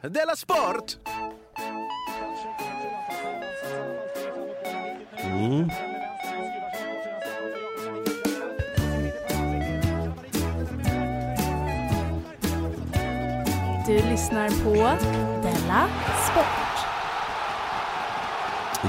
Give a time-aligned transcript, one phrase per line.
[0.00, 0.98] Della Sport!
[5.16, 5.70] Mm.
[13.86, 14.74] Du lyssnar på
[15.42, 15.88] Della
[16.30, 16.44] Sport.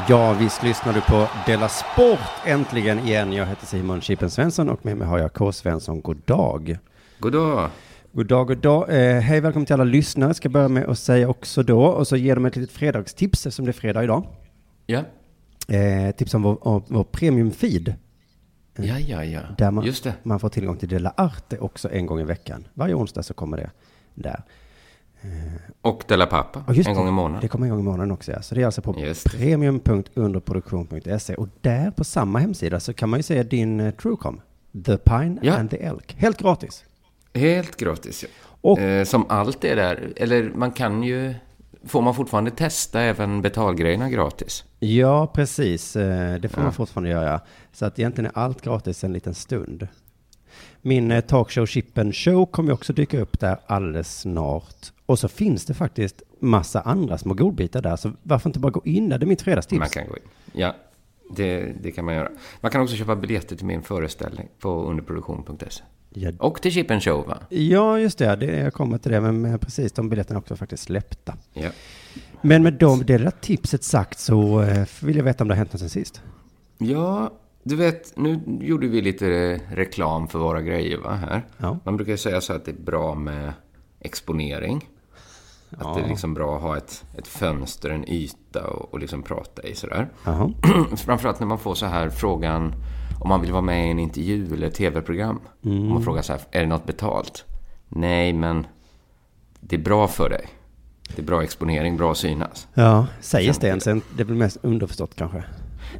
[0.09, 3.33] Ja, visst lyssnar du på Della Sport äntligen igen.
[3.33, 5.51] Jag heter Simon Chippen Svensson och med mig har jag K.
[5.51, 6.01] Svensson.
[6.01, 6.77] God dag.
[7.19, 7.69] God dag.
[8.11, 8.89] God dag, god dag.
[8.89, 10.33] Eh, hej, välkommen till alla lyssnare.
[10.33, 13.65] Ska börja med att säga också då, och så ger de ett litet fredagstips eftersom
[13.65, 14.27] det är fredag idag.
[14.85, 15.03] Ja.
[15.67, 17.93] Eh, tips om vår, om vår premium-feed.
[18.77, 19.41] Ja, ja, ja.
[19.57, 20.13] Där man, Just det.
[20.23, 22.67] man får tillgång till Della Arte också en gång i veckan.
[22.73, 23.71] Varje onsdag så kommer det
[24.15, 24.43] där.
[25.81, 26.63] Och Della Pappa.
[26.67, 27.41] Och en gång i månaden.
[27.41, 28.41] Det kommer en gång i månaden också, ja.
[28.41, 28.93] Så det är alltså på
[29.37, 31.35] premium.underproduktion.se.
[31.35, 34.41] Och där på samma hemsida så kan man ju se din uh, Truecom.
[34.85, 35.53] The Pine Ja.
[35.53, 36.15] and the Elk.
[36.17, 36.83] Helt gratis.
[37.39, 38.29] Helt gratis, ja.
[38.61, 40.13] Och- Eh, som allt är där.
[40.15, 41.33] Eller man kan ju...
[41.85, 44.63] Får man fortfarande testa även betalgrejerna gratis?
[44.79, 45.95] Ja, precis.
[45.95, 46.71] Eh, Det får man Ja.
[46.71, 47.41] fortfarande göra.
[47.71, 49.87] Så att egentligen är allt gratis en liten stund.
[50.81, 54.91] Min eh, talkshow Chippen Show kommer också dyka upp där alldeles snart.
[55.05, 57.95] Och så finns det faktiskt massa andra små godbitar där.
[57.95, 59.17] Så varför inte bara gå in där?
[59.17, 59.79] Det är mitt fredagstips.
[59.79, 60.23] Man kan gå in.
[60.53, 60.75] Ja,
[61.35, 62.29] det, det kan man göra.
[62.61, 65.83] Man kan också köpa biljetter till min föreställning på underproduktion.se.
[66.09, 67.37] Ja, Och till Chip and Show, va?
[67.49, 68.35] Ja, just det.
[68.35, 68.59] det.
[68.59, 69.21] Jag kommer till det.
[69.21, 71.33] Men med precis, de biljetterna är också faktiskt släppta.
[71.53, 71.69] Ja.
[72.41, 75.57] Men med de, det där tipset sagt så eh, vill jag veta om det har
[75.57, 76.21] hänt något sen sist.
[76.77, 77.31] Ja,
[77.63, 81.45] du vet, nu gjorde vi lite reklam för våra grejer, va, här.
[81.57, 81.79] Ja.
[81.83, 83.53] Man brukar ju säga så att det är bra med
[83.99, 84.89] exponering.
[85.77, 89.23] Att det är liksom bra att ha ett, ett fönster, en yta och, och liksom
[89.23, 90.09] prata i sådär.
[90.95, 92.73] Framförallt när man får så här frågan
[93.19, 95.39] om man vill vara med i en intervju eller ett tv-program.
[95.63, 97.45] Om man frågar så här, är det något betalt?
[97.87, 98.67] Nej, men
[99.59, 100.47] det är bra för dig.
[101.15, 102.67] Det är bra exponering, bra att synas.
[102.73, 103.83] Ja, sägs det ens?
[104.17, 105.43] Det blir mest underförstått kanske.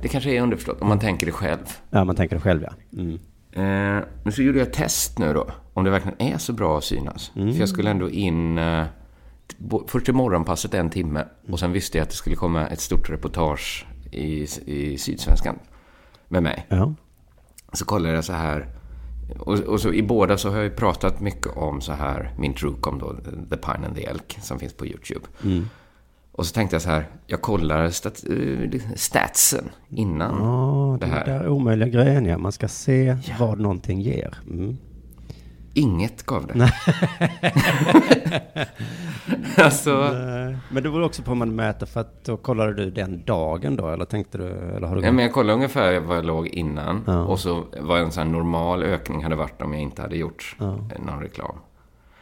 [0.02, 1.78] Det kanske är underförstått om man tänker det själv.
[1.90, 3.00] Ja, man tänker det själv ja.
[3.00, 3.20] Mm.
[3.52, 6.78] Eh, men så gjorde jag ett test nu då, om det verkligen är så bra
[6.78, 7.32] att synas.
[7.34, 8.86] För jag skulle ändå in, eh,
[9.88, 13.10] först till morgonpasset en timme och sen visste jag att det skulle komma ett stort
[13.10, 15.60] reportage i, i Sydsvenskan
[16.28, 16.66] med mig.
[16.70, 16.94] Ja.
[17.74, 18.68] Så kollade jag så här,
[19.40, 22.54] och, och så i båda så har jag ju pratat mycket om så här, min
[22.54, 23.14] Truecom då,
[23.50, 25.26] The Pine and the Elk, som finns på YouTube.
[26.32, 31.12] Och så tänkte jag så här, jag kollar stat, eh, statsen innan Ja, det det
[31.12, 31.26] här.
[31.26, 32.38] där omöjliga grejen ja.
[32.38, 34.38] Man ska se vad någonting ger.
[34.50, 34.78] Mm.
[35.74, 36.72] Inget gav det.
[39.64, 42.92] alltså, Eh, Men det beror också på hur man mäter, för att då kollade du
[42.92, 46.18] den dagen då, eller tänkte du, eller har du ja, men jag kollade ungefär vad
[46.18, 47.04] jag låg innan.
[47.08, 47.24] Ja.
[47.24, 50.76] Och så vad en sån normal ökning hade varit om jag inte hade gjort eh,
[51.00, 51.56] någon reklam.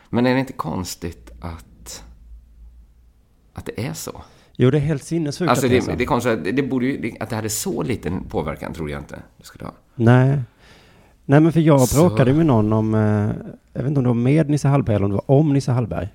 [0.10, 2.04] Men är det inte konstigt att,
[3.54, 4.22] att det är så?
[4.56, 6.98] Jo, det är helt sinnessjukt Alltså det det, det är konstigt, att det borde ju,
[6.98, 9.74] det, att det hade så liten påverkan tror jag inte det skulle ha.
[9.96, 10.40] Nej.
[11.30, 13.02] Nej, men för jag Så- bråkade med någon om, eh,
[13.74, 15.72] jag vet inte om det var med Nisse Hallberg eller om det var om Nisse
[15.72, 16.08] Hallberg.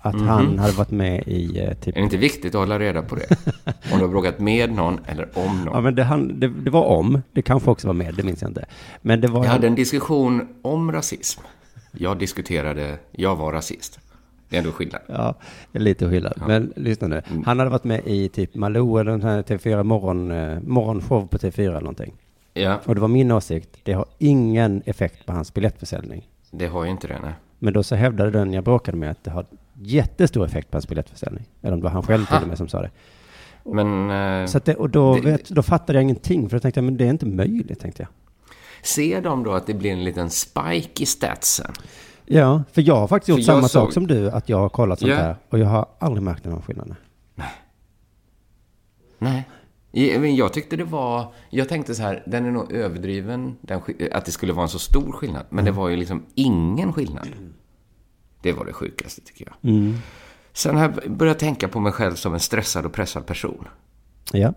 [0.00, 0.28] Att Mhm.
[0.28, 3.14] han hade varit med i eh, typ Är det inte viktigt att hålla reda på
[3.14, 3.26] det?
[3.92, 5.74] Om du har bråkat med någon eller om någon.
[5.74, 7.22] Ja, men det, han, det, det var om.
[7.32, 8.64] Det kanske också var med, det minns jag inte.
[9.02, 9.44] Men det var...
[9.44, 11.40] Jag hade en diskussion om rasism.
[11.92, 13.98] Jag diskuterade, jag var rasist.
[14.48, 15.00] Det är ändå skillnad.
[15.06, 15.34] Ja,
[15.72, 16.42] lite skillnad.
[16.46, 17.22] Men lyssna nu.
[17.30, 17.44] Mm.
[17.46, 21.38] Han hade varit med i typ Malou eller den här TV4 morgon, eh, morgonshow på
[21.38, 22.12] TV4 eller någonting.
[22.56, 23.78] Ja, Och det var min åsikt.
[23.82, 26.28] Det har ingen effekt på hans biljettförsäljning.
[26.50, 27.32] det har ju inte det, nej.
[27.58, 30.88] Men då så hävdade den jag bråkade med att det har jättestor effekt på hans
[30.88, 31.44] biljettförsäljning.
[31.62, 32.90] Eller om det var han själv till och med som sa det.
[33.64, 34.10] Men
[34.42, 36.48] eh, Så det, och då, Det- vet, då fattade jag ingenting.
[36.48, 38.08] För då tänkte jag, men det är inte möjligt, tänkte jag.
[38.86, 41.72] ser de då att det blir en liten spike i statsen?
[42.26, 44.68] Ja, för jag har faktiskt gjort För samma sak såg- som du, att jag har
[44.68, 45.16] kollat sånt Ja.
[45.16, 45.36] här.
[45.50, 46.94] Och jag har aldrig märkt någon skillnad.
[47.34, 47.48] Nej.
[49.18, 49.42] Men
[50.36, 51.32] Jag tyckte det var...
[51.50, 54.68] Jag tänkte så här, den är nog överdriven, den, sk- att det skulle vara en
[54.68, 55.46] så stor skillnad.
[55.48, 57.28] Men det var ju liksom ingen skillnad.
[58.42, 59.70] Det var det sjukaste, tycker jag.
[59.70, 59.94] Mm.
[60.52, 63.68] Sen har jag börjat tänka på mig själv som en stressad och pressad person.
[64.32, 64.52] Ja.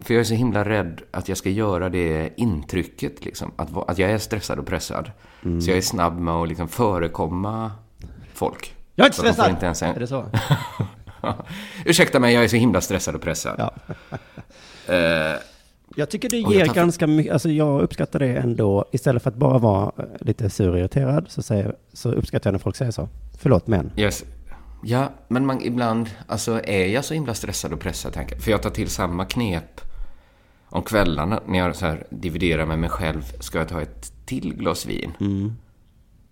[0.00, 3.52] För jag är så himla rädd att jag ska göra det intrycket, liksom.
[3.56, 5.10] Att, att jag är stressad och pressad.
[5.42, 7.72] Så jag är snabb med att liksom förekomma
[8.34, 8.74] folk.
[8.94, 9.50] Jag är inte stressad!
[9.50, 9.94] Inte ens en...
[9.94, 10.26] Är det så?
[11.84, 13.54] Ursäkta mig, jag är så himla stressad och pressad.
[13.58, 13.72] Ja.
[14.94, 15.36] Eh,
[15.96, 18.84] Jag tycker det ger ganska mycket, alltså jag uppskattar det ändå.
[18.92, 22.52] Istället för att bara vara eh, lite sur och irriterad så, säger, så uppskattar jag
[22.52, 23.08] när folk säger så.
[23.38, 23.92] Förlåt men.
[23.96, 24.24] yes.
[24.84, 28.12] Ja, men man, ibland alltså, är jag så himla stressad och pressad.
[28.12, 28.34] Tänker.
[28.34, 28.42] jag.
[28.44, 29.80] För jag tar till samma knep
[30.68, 33.22] om kvällarna när jag så här dividerar med mig själv.
[33.40, 35.12] Ska jag ta ett till glas vin?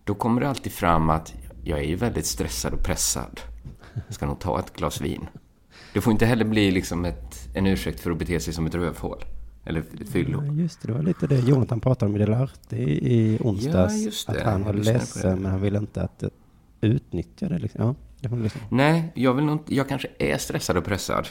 [0.05, 1.35] Då kommer det alltid fram att
[1.65, 3.41] jag är ju väldigt stressad och pressad.
[4.09, 5.27] Ska nog ta ett glas vin.
[5.95, 8.75] Det får inte heller bli liksom ett, en ursäkt för att bete sig som ett
[8.75, 9.25] rövhål.
[9.65, 9.83] Eller
[10.13, 10.45] fyllo.
[10.47, 13.95] Ja, just det, det var lite det Jonathan pratade om i Delarte i onsdags.
[13.95, 14.33] Ja, just det.
[14.33, 16.29] Att han var ledsen, men han ville inte att eh,
[16.81, 17.59] utnyttja det.
[17.59, 17.81] Liksom.
[18.21, 18.75] Ja, det lyssna på.
[18.75, 21.29] Nej, jag vill nog jag kanske är stressad och pressad.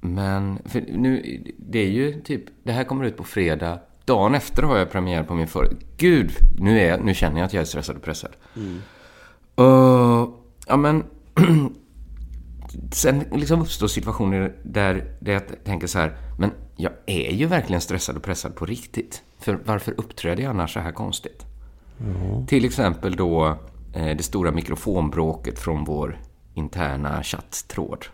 [0.00, 3.78] Men, för nu, det är ju typ, det här kommer ut på fredag.
[4.04, 5.76] Dagen efter har jag premiär på min för...
[5.96, 8.30] Gud, nu, är, nu känner jag att jag är stressad och pressad.
[9.54, 11.04] Och, ja men,
[12.92, 17.80] sen liksom uppstår situationer där, där jag tänker så här, men jag är ju verkligen
[17.80, 19.22] stressad och pressad på riktigt.
[19.38, 21.46] För varför uppträder jag annars så här konstigt?
[22.46, 23.46] Till exempel då
[23.94, 26.20] eh, det stora mikrofonbråket från vår
[26.54, 28.04] interna chatttråd.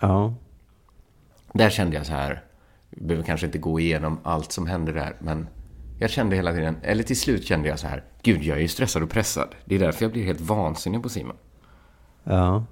[0.00, 0.34] Ja,
[1.52, 2.44] Där kände jag så här,
[2.90, 5.48] vi behöver kanske inte gå igenom allt som hände där, men
[5.98, 8.68] jag kände hela tiden, eller till slut kände jag så här, gud jag är ju
[8.68, 9.48] stressad och pressad.
[9.64, 11.36] Det är därför jag blir helt vansinnig på Simon.
[12.24, 12.64] Ja.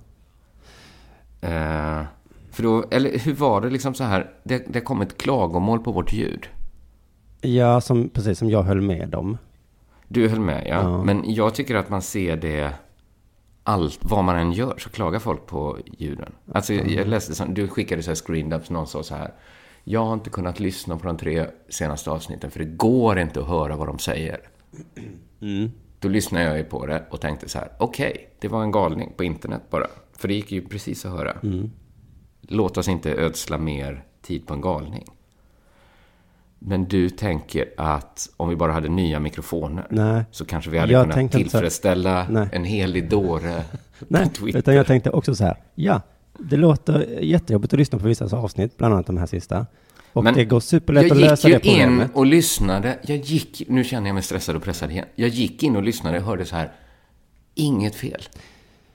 [1.41, 2.03] Eh,
[2.51, 5.93] för då, eller hur var det liksom så här, det, det kom ett klagomål på
[5.93, 6.49] vårt ljud.
[7.41, 9.39] Ja, som, precis som jag höll med om.
[10.09, 10.83] Du höll med, ja.
[10.83, 11.05] Ja.
[11.05, 12.73] Men jag tycker att man ser det
[13.65, 16.33] allt, vad man än gör, så klagar folk på ljuden.
[16.53, 19.33] Alltså, jag läste, du skickade så här screendubs, någon sa så här.
[19.85, 23.47] Jag har inte kunnat lyssna på de tre senaste avsnitten, för det går inte att
[23.47, 24.41] höra vad de säger.
[26.03, 29.13] Då lyssnade jag ju på det och tänkte så här, okej, det var en galning
[29.17, 29.87] på internet bara.
[30.17, 31.37] För det gick ju precis att höra.
[32.41, 35.05] Låt oss inte ödsla mer tid på en galning.
[36.59, 40.25] Men du tänker att om vi bara hade nya mikrofoner Nej.
[40.31, 41.39] så kanske vi hade Jag kunnat så.
[41.39, 42.49] tillfredsställa Nej.
[42.53, 43.65] en helig dåre
[43.99, 44.59] Nej, på Twitter.
[44.59, 45.57] utan jag tänkte också så här.
[45.75, 46.01] Ja,
[46.39, 49.67] det låter jättejobbigt att lyssna på vissa avsnitt, bland annat de här sista.
[50.13, 52.11] Och Men det går superlätt jag att lösa gick det ju in problemet.
[52.15, 52.99] och lyssnade.
[53.03, 55.07] Jag gick, nu känner jag mig stressad och pressad igen.
[55.15, 56.73] Jag gick in och lyssnade och hörde så här,
[57.55, 58.23] inget fel.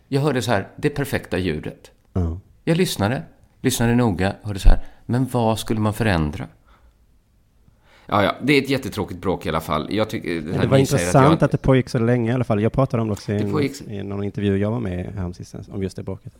[0.08, 1.92] Jag hörde så här, det perfekta ljudet.
[2.14, 2.40] Ja.
[2.64, 3.24] Jag lyssnade,
[3.62, 6.48] lyssnade noga, hörde så här, men vad skulle man förändra?
[8.06, 9.88] Ja, ja, det är ett jättetråkigt bråk i alla fall.
[9.92, 12.62] Jag tycker, det, Det var intressant att, jag, det pågick så länge i alla fall.
[12.62, 15.00] Jag pratade om det också i, Det en, pågick- i någon intervju jag var med
[15.00, 16.34] i häromsistens, om just det bråket.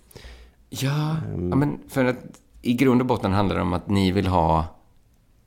[0.69, 1.50] Ja, Ehm.
[1.50, 2.18] ja, men för att
[2.67, 4.65] i grund och botten handlar det om att ni vill ha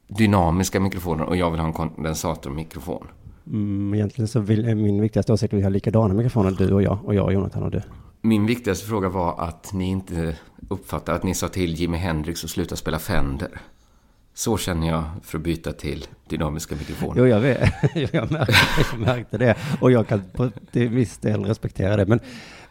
[0.09, 3.07] dynamiska mikrofoner och jag vill ha en kondensatormikrofon.
[3.47, 6.83] Mm, egentligen så vill, är min viktigaste åsikt att vi har likadana mikrofoner, du och
[6.83, 7.83] jag, och jag och Jonathan och du.
[8.21, 10.37] Min viktigaste fråga var att ni inte
[10.69, 13.61] uppfattade att ni sa till Jimi Hendrix att sluta spela Fender.
[14.35, 17.15] Så känner jag för att byta till dynamiska mikrofoner.
[17.17, 17.73] Jo, jag vet.
[18.13, 18.55] jag, märkte,
[18.93, 19.57] jag märkte det.
[19.81, 22.07] Och jag kan på till viss del respektera det.
[22.07, 22.21] Men,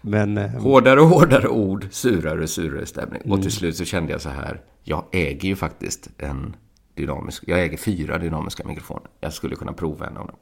[0.02, 3.22] men eh, Hårdare och hårdare ord, surare och surare stämning.
[3.22, 3.32] Mm.
[3.32, 6.56] Och till slut så kände jag så här, jag äger ju faktiskt en
[6.96, 9.10] dynamisk, jag äger fyra dynamiska mikrofoner.
[9.20, 10.38] Jag skulle kunna prova en av dem.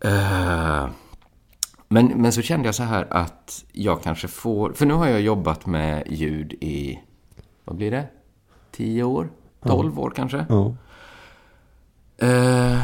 [0.00, 0.88] Eh,
[1.88, 5.20] men, men så kände jag så här att jag kanske får, för nu har jag
[5.20, 6.98] jobbat med ljud i,
[7.64, 8.06] vad blir det?
[8.70, 9.30] Tio år?
[9.66, 10.46] Tolv år kanske?
[12.18, 12.82] Eh,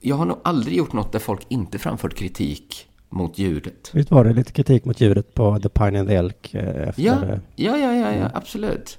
[0.00, 3.90] jag har nog aldrig gjort något där folk inte framfört kritik mot ljudet.
[3.92, 7.02] Visst var det lite kritik mot ljudet på The Pine and the Elk eh, efter
[7.02, 7.18] Ja,
[7.56, 8.98] ja, ja, ja, ja absolut.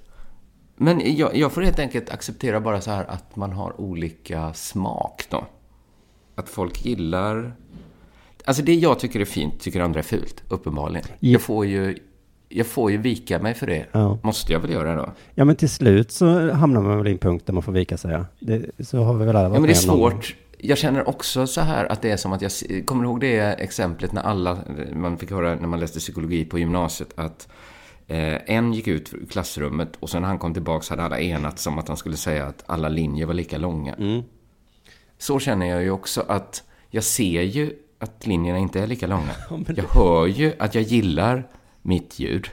[0.77, 5.23] Men jag, jag får helt enkelt acceptera bara så här att man har olika smak
[5.29, 5.45] då.
[6.35, 7.55] Att folk gillar...
[8.45, 11.05] Alltså det jag tycker är fint tycker andra är fult, uppenbarligen.
[11.07, 11.17] Ja.
[11.19, 11.97] Jag, får ju,
[12.49, 13.85] jag får ju vika mig för det.
[13.91, 14.17] Ja.
[14.23, 15.11] Måste jag väl göra då?
[15.35, 17.97] Ja, men till slut så hamnar man väl i en punkt där man får vika
[17.97, 18.11] sig.
[18.11, 18.25] Ja.
[18.39, 20.35] Det, så har vi väl alla varit Ja, men det är svårt.
[20.57, 22.51] Jag känner också så här att det är som att jag...
[22.85, 24.57] Kommer du ihåg det exemplet när alla...
[24.93, 27.47] Man fick höra när man läste psykologi på gymnasiet att
[28.07, 31.67] eh, en gick ut ur klassrummet och sen när han kom tillbaka hade alla enats
[31.67, 33.93] om att han skulle säga att alla linjer var lika långa.
[33.93, 34.23] Mm.
[35.17, 39.31] Så känner jag ju också att jag ser ju att linjerna inte är lika långa.
[39.75, 41.47] Jag hör ju att jag gillar
[41.81, 42.47] mitt ljud.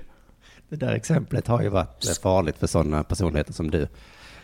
[0.68, 3.88] Det där exemplet har ju varit farligt för sådana personligheter som du.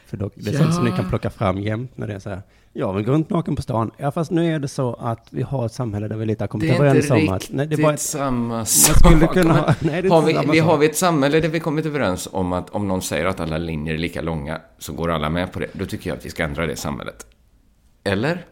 [0.06, 0.58] För då, det är Ja.
[0.58, 2.42] sånt som ni kan plocka fram jämt när det är så här.
[2.78, 3.90] Jag vill gå runt naken på stan.
[3.96, 6.48] Ja, fast nu är det så att vi har ett samhälle där vi lite har
[6.48, 7.56] kommit överens inte om riktigt att...
[7.56, 9.32] Nej, det är bara ett, samma sak.
[9.32, 10.68] kunna ha- nej, det är har inte vi, samma vi sak.
[10.68, 13.58] har vi ett samhälle där vi kommit överens om att om någon säger att alla
[13.58, 15.66] linjer är lika långa så går alla med på det.
[15.72, 17.26] Då tycker jag att vi ska ändra det samhället.
[18.04, 18.44] Eller?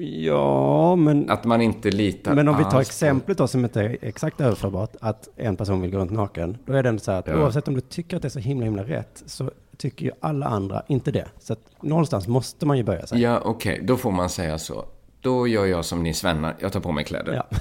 [0.00, 1.30] ja, men...
[1.30, 4.96] Att man inte litar Men om vi tar exemplet då som inte är exakt överförbart,
[5.00, 7.36] att en person vill gå runt naken, då är det ändå så här att Ja.
[7.36, 10.46] oavsett om du tycker att det är så himla himla rätt, så tycker ju alla
[10.46, 11.26] andra inte det.
[11.38, 13.20] Så att någonstans måste man ju böja sig.
[13.20, 13.80] Ja, okej.
[13.82, 14.84] Då får man säga så.
[15.20, 16.56] Då gör jag som ni svennar.
[16.58, 17.34] Jag tar på mig kläder.
[17.34, 17.58] Ja.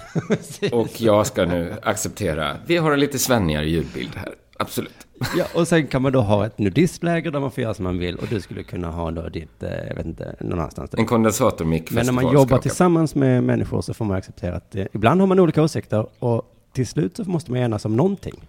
[0.71, 2.57] Och jag ska nu acceptera.
[2.65, 4.33] Vi har en lite svennigare ljudbild här.
[4.59, 5.07] Absolut.
[5.37, 7.97] ja, och sen kan man då ha ett nudistläger där man får göra som man
[7.97, 10.93] vill och du skulle kunna ha då ditt, eh, jag vet inte, någon annanstans.
[10.93, 14.87] En kondensatormick Men när man jobbar tillsammans med människor så får man acceptera att det,
[14.93, 18.47] ibland har man olika åsikter och till slut så måste man enas om någonting.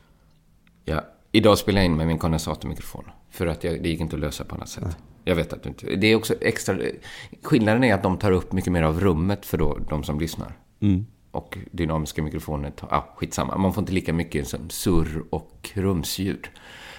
[0.85, 1.01] Ja,
[1.33, 3.05] idag spelar jag in med min kondensatormikrofon.
[3.31, 4.97] För att jag, det gick inte att lösa på annat sätt.
[5.25, 5.97] Jag vet att du inte...
[5.97, 6.79] Det är också extra...
[7.43, 10.53] Skillnaden är att de tar upp mycket mer av rummet för då, de som lyssnar.
[11.31, 12.89] Och dynamiska mikrofoner tar...
[12.91, 13.57] Ja, skitsamma.
[13.57, 16.49] Man får inte lika mycket som surr och rumsljud.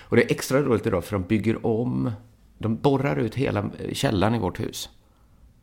[0.02, 2.12] Och det är extra roligt idag för de bygger om...
[2.58, 4.90] De borrar ut hela källaren i vårt hus.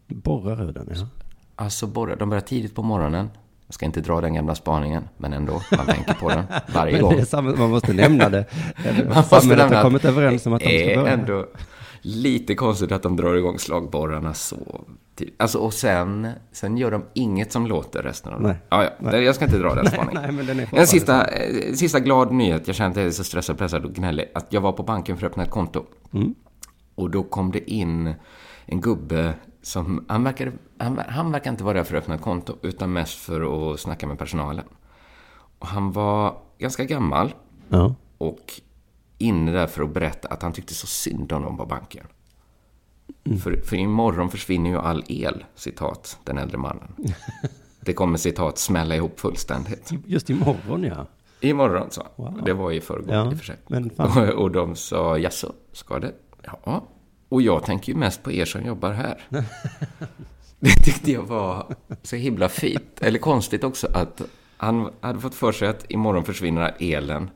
[0.07, 1.09] Borrar ur den, ja.
[1.57, 2.17] Alltså borrar.
[2.17, 3.31] De börjar tidigt på morgonen.
[3.67, 5.63] Jag ska inte dra den gamla spaningen, men ändå.
[5.77, 6.45] Man tänker på den
[6.75, 7.25] varje gång.
[7.25, 8.45] samma, man måste nämna det.
[9.09, 11.13] Man måste nämna har kommit överens om att de ska börja.
[11.13, 11.47] ändå
[12.07, 15.35] lite konstigt att de drar igång slagborrarna så tidigt.
[15.39, 18.57] Alltså, och sen, sen gör de inget som låter resten av Nej.
[18.71, 18.91] dagen.
[19.03, 19.19] Ja, ja.
[19.19, 20.23] Jag ska inte dra den spaningen.
[20.23, 22.67] nej, men den en sista, eh, sista glad nyhet.
[22.67, 24.31] Jag känner att jag är så stressad, pressad och gnällig.
[24.35, 25.85] Att jag var på banken för att öppna ett konto.
[26.15, 26.35] Mm.
[26.95, 28.15] Och då kom det in
[28.67, 29.35] en gubbe
[29.67, 32.93] som, han verkar, han, han verkar inte vara där för att öppna ett konto, utan
[32.93, 34.65] mest för att snacka med personalen.
[35.59, 37.35] Och han var ganska gammal
[37.69, 37.95] Ja.
[38.19, 38.61] och
[39.19, 42.07] inne där för att berätta att han tyckte så synd om dem på banken.
[43.43, 46.95] För, för imorgon försvinner ju all el, citat, den äldre mannen.
[47.81, 49.91] Det kommer, citat, smälla ihop fullständigt.
[50.07, 51.07] Just imorgon, ja.
[51.41, 52.07] Imorgon, sa.
[52.17, 52.43] Wow.
[52.45, 53.57] Det var i förrgår, Ja, i och för sig.
[53.97, 56.13] Och, och de sa, jaså, ska det?
[56.65, 56.83] Ja.
[57.29, 59.25] Och jag tänker ju mest på er som jobbar här.
[60.61, 63.01] Det tyckte jag var så himla fint.
[63.01, 64.23] Eller konstigt också att
[64.57, 67.31] han hade fått för sig att imorgon försvinner elen.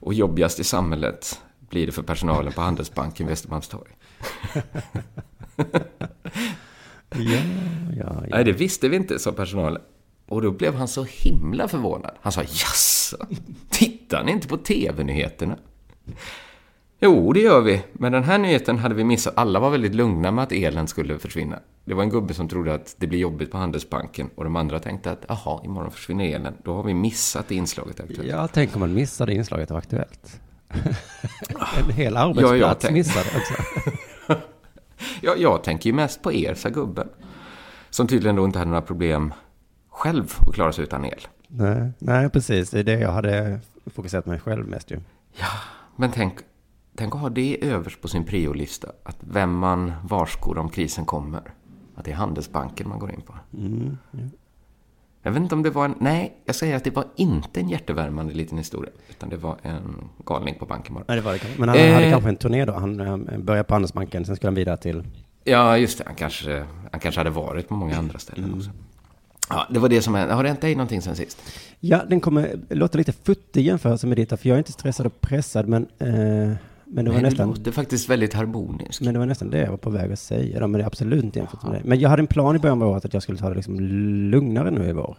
[0.00, 3.90] Och jobbigast i samhället blir det för personalen på Handelsbanken Västermalmstorg.
[7.16, 7.40] Ja,
[7.96, 8.26] ja, ja.
[8.30, 9.82] Nej, det visste vi inte, sa personalen.
[10.28, 12.14] Och då blev han så himla förvånad.
[12.20, 13.16] Han sa, jaså,
[13.70, 15.58] tittar ni inte på TV-nyheterna?
[17.00, 17.82] Jo, det gör vi.
[17.92, 19.32] Men den här nyheten hade vi missat.
[19.36, 21.58] Alla var väldigt lugna med att elen skulle försvinna.
[21.84, 24.78] Det var en gubbe som trodde att det blir jobbigt på Handelsbanken och de andra
[24.78, 26.54] tänkte att jaha, imorgon försvinner elen.
[26.62, 28.00] Då har vi missat inslaget.
[28.00, 28.30] Aktuellt.
[28.30, 30.40] Ja, tänk om man missade inslaget av Aktuellt.
[31.88, 33.54] en hel arbetsplats Ja, missade också.
[35.20, 37.08] Ja, jag tänker ju mest på er, sa gubben.
[37.90, 39.34] Som tydligen då inte hade några problem
[39.90, 41.26] själv att klara sig utan el.
[41.48, 42.70] nej, nej, precis.
[42.70, 45.00] Det är det jag hade fokuserat mig själv mest ju.
[45.96, 46.34] Men tänk,
[46.96, 48.88] tänk att ha det överst på sin priolista.
[49.02, 51.42] Att vem man varskor om krisen kommer.
[51.94, 53.34] Att det är Handelsbanken man går in på.
[55.22, 55.94] Jag vet inte om det var en...
[56.00, 58.92] Nej, jag säger att det var inte en hjärtevärmande liten historia.
[59.10, 61.04] Utan det var en galning på banken bara.
[61.08, 61.40] Nej, det var det.
[61.58, 61.94] Men han Eh.
[61.94, 62.72] hade kanske en turné då.
[62.72, 65.02] Han eh, började på Handelsbanken, sen skulle han vidare till...
[65.44, 66.04] Ja, just det.
[66.06, 68.70] Han kanske, han kanske hade varit på många andra ställen också.
[69.48, 70.34] Ja, det var det som hände.
[70.34, 71.38] Har det hänt dig någonting sen sist?
[71.80, 75.06] Ja, den kommer låta lite futtig i jämförelse med ditt, för jag är inte stressad
[75.06, 76.52] och pressad, men, eh,
[76.86, 77.48] men det var det nästan...
[77.48, 79.00] låter faktiskt väldigt harmoniskt.
[79.00, 80.86] Men det var nästan det jag var på väg att säga då, men det är
[80.86, 81.80] absolut inte jämfört med det.
[81.84, 83.80] Men jag hade en plan i början av året att jag skulle ta det liksom
[84.30, 85.18] lugnare nu i vår.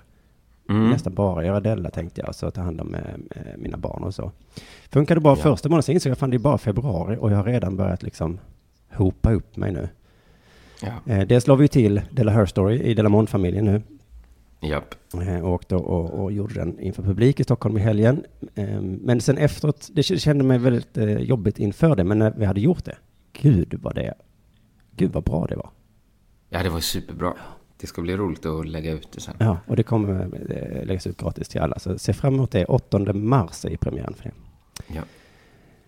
[0.70, 0.90] Mm.
[0.90, 4.14] Nästan bara göra Della tänkte jag, så ta hand om eh, eh, mina barn och
[4.16, 4.32] så.
[4.90, 5.36] Funkade bra Ja.
[5.36, 8.04] första månaden, sen insåg jag fan det är bara februari och jag har redan börjat
[8.04, 8.40] liksom
[8.94, 9.90] hopa upp mig nu.
[10.82, 11.14] Ja.
[11.14, 13.82] Eh, dels la vi till Della Her Story i Della Mond-familjen nu.
[14.68, 14.96] Japp.
[15.14, 18.24] Eh, och åkte och, och gjorde den inför publik i Stockholm i helgen.
[18.56, 22.46] Eh, men sen efteråt, det kände mig väldigt eh, jobbigt inför det, men när vi
[22.46, 22.98] hade gjort det,
[23.34, 24.14] gud vad det,
[24.92, 25.70] gud vad bra det var.
[26.50, 27.34] Ja, det var superbra.
[27.78, 29.36] Det ska bli roligt att lägga ut det sen.
[29.40, 32.66] Ja, och det kommer eh, läggas ut gratis till alla, så se fram emot det.
[32.66, 34.34] 8 mars är premiären för det.
[34.96, 35.02] Ja.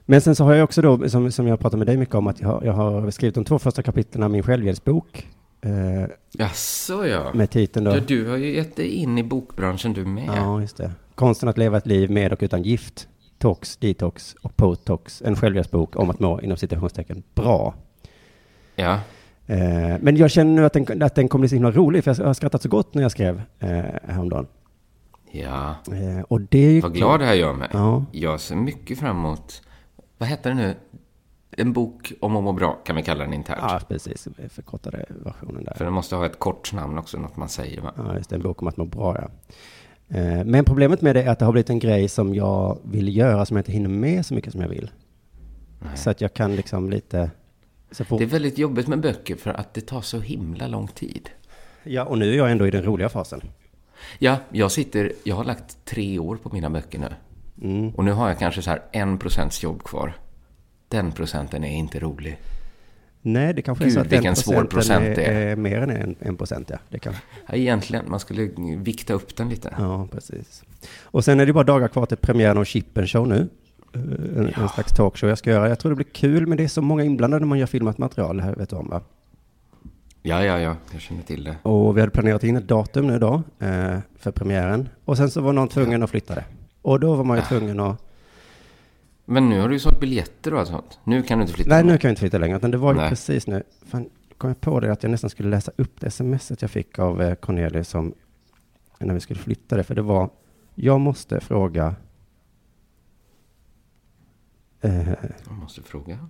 [0.10, 2.28] Men sen så har jag också då, som, som jag pratade med dig mycket om,
[2.28, 5.28] att jag har, jag har skrivit de två första kapitlen av min självhjälpsbok.
[5.62, 7.32] Eh, Jaså, ja.
[7.34, 7.92] med titeln då.
[7.96, 8.00] ja.
[8.08, 10.30] Du har ju gett dig in i bokbranschen du med.
[10.36, 10.92] Ja, just det.
[11.16, 13.08] Konsten att leva ett liv med och utan gift.
[13.40, 15.22] Tox, detox och post-tox.
[15.26, 17.74] En självhjälpsbok om att må inom citationstecken bra.
[18.76, 19.00] Ja.
[19.48, 22.16] Eh, men jag känner nu att den, att den kommer bli så himla rolig, för
[22.20, 23.70] jag har skrattat så gott när jag skrev eh,
[24.04, 24.48] häromdagen.
[25.32, 25.76] Ja.
[25.92, 26.82] Eh, och det är ju...
[26.82, 27.70] Vad glad det här gör mig.
[27.74, 28.06] Ja.
[28.12, 29.62] Jag ser mycket fram emot...
[30.18, 30.76] Vad heter det nu?
[31.52, 33.62] En bok om att må bra, kan vi kalla den internt.
[33.62, 34.28] Ja, precis.
[34.50, 35.74] Förkortade versionen där.
[35.74, 37.94] För den måste ha ett kort namn också, något man säger va?
[37.98, 38.36] Ja, just det.
[38.36, 39.30] En bok om att må bra, ja.
[40.18, 43.18] Eh, Men problemet med det är att det har blivit en grej som jag vill
[43.18, 44.92] göra som jag inte hinner med så mycket som jag vill.
[45.80, 45.98] Nej.
[45.98, 47.32] Så att jag kan liksom lite...
[47.92, 48.20] Fort...
[48.20, 51.30] Det är väldigt jobbigt med böcker för att det tar så himla lång tid.
[51.84, 53.42] Ja, och nu är jag ändå i den roliga fasen.
[54.20, 55.12] Ja, jag sitter...
[55.24, 57.10] Jag har lagt tre år på mina böcker nu.
[57.62, 57.90] Mm.
[57.90, 60.14] Och nu har jag kanske så här en procents jobb kvar.
[60.88, 62.38] Den procenten är inte rolig.
[63.22, 65.48] Nej, det kanske är Gud, så att vilken svår procent är, det är.
[65.48, 66.78] är mer än en, en procent, ja.
[66.90, 67.14] Det kan,
[67.48, 69.74] Ja, egentligen, man skulle vikta upp den lite.
[69.78, 70.64] ja, precis.
[71.04, 73.50] Och sen är det bara dagar kvar till premiären av Chippen Show nu.
[73.96, 74.02] Eh,
[74.38, 75.70] En, en slags talkshow jag ska göra.
[75.70, 77.98] Jag tror det blir kul, men det är så många inblandade när man gör filmat
[77.98, 79.02] material, här vet du om va?
[80.22, 81.56] Ja, ja, ja, jag känner till det.
[81.64, 84.90] Och vi hade planerat in ett datum nu då, eh, för premiären.
[85.06, 86.44] Och sen så var någon tvungen att flytta det.
[86.82, 88.04] Och då var man ju tvungen att...
[89.30, 91.00] Men nu har du ju sålt biljetter och allt sånt.
[91.04, 91.70] Nu kan du inte flytta.
[91.70, 92.58] Nej, nu kan vi inte flytta längre.
[92.58, 93.10] Utan det var ju Nej.
[93.10, 93.64] precis nu.
[93.86, 97.00] Fan, kom jag på det att jag nästan skulle läsa upp det smset jag fick
[97.00, 98.14] av eh, Cornelius som
[99.00, 99.84] när vi skulle flytta det.
[99.84, 100.30] För det var,
[100.76, 101.96] jag måste fråga...
[104.82, 105.10] Eh,
[105.46, 106.28] Jag måste fråga.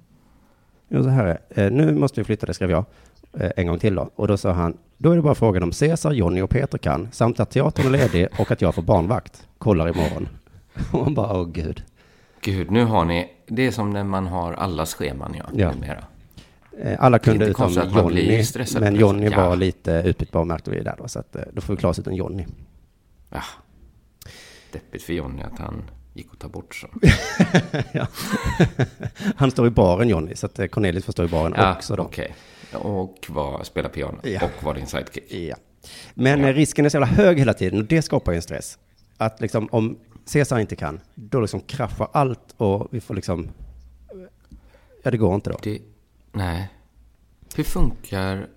[0.88, 2.86] jo, så här är eh, Nu måste vi flytta det, skrev jag.
[3.34, 4.10] Eh, en gång till då.
[4.16, 7.08] Och då sa han, då är det bara frågan om Cesar, Jonny och Peter kan.
[7.12, 9.48] Samt att teatern är ledig och att jag får barnvakt.
[9.58, 10.28] Kollar imorgon.
[10.94, 11.84] Och man bara, åh gud.
[12.52, 13.30] Gud, nu har ni...
[13.48, 15.44] Det är som när man har allas scheman, ja.
[15.54, 15.72] Ja.
[15.72, 16.04] Numera.
[16.84, 18.44] Eh, Alla kunde utom Jonny,
[18.80, 18.96] men.
[18.96, 19.50] Jonny Ja.
[19.50, 22.00] var lite utbytbar märkte vi där då, så att, eh, då får vi klara oss
[22.00, 22.46] utan Jonny.
[23.30, 23.42] Ja.
[24.72, 26.88] Deppigt för Johnny att han gick och ta bort så.
[27.92, 28.08] ja.
[29.36, 31.96] Han står i baren Jonny, så att eh, Cornelius får stå i baren Ja, också
[31.96, 32.04] då.
[32.04, 32.36] okej.
[32.74, 34.18] Och var, spela piano.
[34.24, 34.40] Ja.
[34.44, 35.34] Och var din sidekick.
[35.34, 35.56] Ja.
[36.14, 38.78] Men risken är så jävla hög hela tiden och det skapar ju en stress.
[39.18, 43.48] Att liksom om Cesar inte kan, då liksom kraschar allt och vi får liksom,
[45.04, 45.58] ja det går inte då.
[45.64, 45.82] Det,
[46.32, 46.70] nej.
[47.56, 48.48] Hur funkar...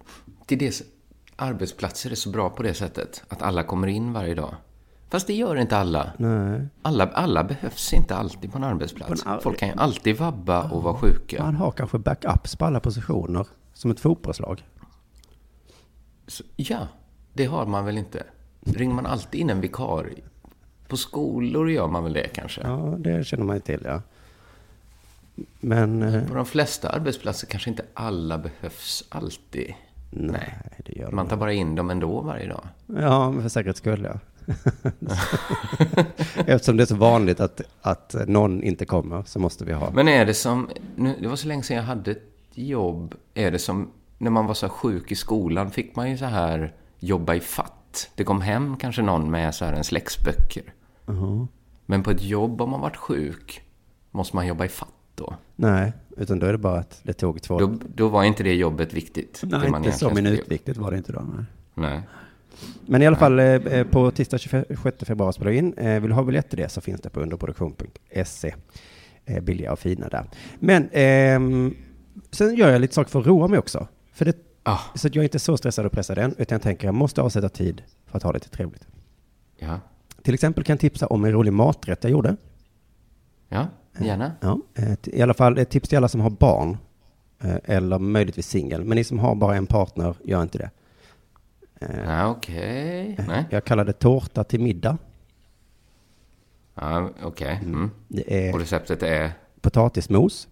[0.49, 0.83] Är det,
[1.37, 3.23] arbetsplatser är så bra på det sättet.
[3.29, 4.55] Att alla kommer in varje dag.
[5.09, 6.13] Fast det gör inte alla.
[6.17, 6.67] Nej.
[6.83, 9.23] Alla, alla behövs inte alltid på en arbetsplats.
[9.23, 11.43] På en ar- Folk kan ju alltid vabba och vara sjuka.
[11.43, 14.65] Man har kanske backups på alla positioner, som ett fotbollslag.
[16.27, 16.89] Så, ja,
[17.33, 18.27] det har man väl inte.
[18.61, 20.23] Ringer man alltid in en vikarie?
[20.91, 22.61] På skolor gör man väl det kanske?
[22.65, 24.03] Ja, det känner man ju till ja.
[25.61, 29.75] Men, eh, På de flesta arbetsplatser kanske inte alla behövs alltid.
[30.11, 30.55] nej,
[30.87, 32.69] det gör Man man tar bara in dem ändå varje dag.
[32.87, 34.19] Ja, för säkerhets skull ja.
[36.47, 39.91] Eftersom det är så vanligt att, att någon inte kommer så måste vi ha.
[39.91, 42.23] Men är det som, nu, det var så länge sedan jag hade ett
[42.55, 46.25] jobb, är det som när man var så sjuk i skolan fick man ju så
[46.25, 48.11] här jobba i fatt.
[48.15, 49.85] Det kom hem kanske någon med så här en
[51.13, 51.47] släcksböcker.
[51.87, 53.63] Men på ett jobb om man varit sjuk
[54.11, 55.35] måste man jobba i fatt då.
[55.57, 57.59] Nej, utan då är det bara att det tog två...
[57.59, 59.41] Då, då var inte det jobbet viktigt.
[59.43, 61.21] nej, det man inte så minutviktigt var det inte då.
[61.21, 61.45] Nej.
[61.75, 62.03] Nej.
[62.87, 65.75] Men i alla fall, eh, på tisdag 26 februari spelar in.
[65.75, 68.55] Eh, vill du ha biljett till det så finns det på underproduktion.se.
[69.25, 70.25] Eh, billiga och fina där.
[70.59, 71.75] Men ehm,
[72.31, 73.89] sen gör jag lite saker för att roa mig också.
[74.13, 76.63] För det, Ah, så att jag är inte så stressad och pressad än, utan jag
[76.63, 78.87] tänker jag måste avsätta tid för att ha lite trevligt.
[79.59, 79.79] ja.
[80.23, 82.37] Till exempel kan jag tipsa om en rolig maträtt jag gjorde.
[83.49, 83.67] Ja,
[84.01, 84.33] gärna.
[84.41, 86.77] Ja, eh, I alla fall ett tips till alla som har barn.
[87.43, 88.85] eh, Eller möjligtvis singel.
[88.85, 90.71] Men ni som har bara en partner, gör inte det.
[92.05, 93.17] Ja, okej.
[93.29, 93.45] Nej.
[93.51, 94.99] Jag kallar det tårta till middag.
[96.75, 97.61] Ja, okej.
[97.65, 97.91] Mm.
[98.09, 99.33] Det är Och receptet är?
[99.61, 100.49] potatismos.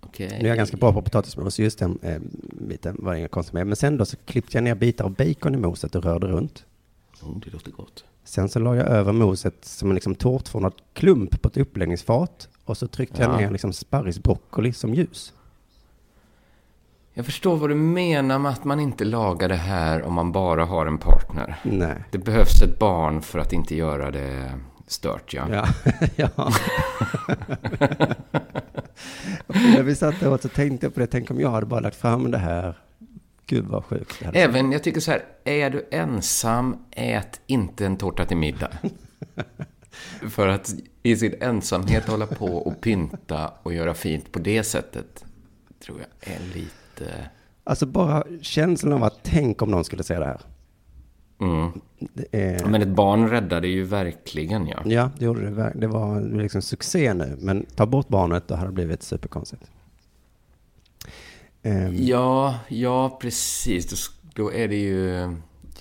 [0.00, 0.28] Okej.
[0.40, 2.20] Nu är jag ganska bra på potatismos, just den eh,
[2.68, 3.66] biten var det inga konstigt med.
[3.66, 6.64] Men sen då så klippte jag ner bitar av bacon i moset och rörde runt.
[7.22, 8.04] Oh, det låter gott.
[8.24, 12.48] Sen så la jag över moset som en liksom tårtformad klump på ett uppläggningsfat.
[12.64, 13.36] Och så tryckte jag Ja.
[13.36, 15.32] ner liksom sparrisbroccoli som ljus.
[17.14, 20.64] Jag förstår vad du menar med att man inte lagar det här om man bara
[20.64, 21.56] har en partner.
[21.62, 22.04] Nej.
[22.10, 24.52] Det behövs ett barn för att inte göra det
[24.86, 25.44] stört, ja.
[25.50, 25.66] Ja,
[26.16, 26.28] ja.
[29.46, 31.80] När vi satt där och så tänkte jag på det, tänk om jag hade bara
[31.80, 32.78] lagt fram det här.
[33.52, 38.24] Gud vad sjukt Även, jag tycker så här, är du ensam, ät inte en tårta
[38.24, 38.70] till middag.
[40.30, 45.24] för att i sin ensamhet hålla på och pynta och göra fint på det sättet,
[45.84, 47.30] tror jag är lite...
[47.64, 50.40] Alltså bara känslan av att tänk om någon skulle säga det här.
[51.40, 51.72] Mm.
[51.98, 54.82] Det är, Men ett barn räddade ju verkligen, ja.
[54.84, 55.72] ja, det gjorde det.
[55.74, 57.36] Det var liksom succé nu.
[57.40, 59.62] Men ta bort barnet, då hade det blivit superkonstigt.
[61.62, 64.10] Ehm, Ja, ja, precis.
[64.34, 65.36] Då, är det ju...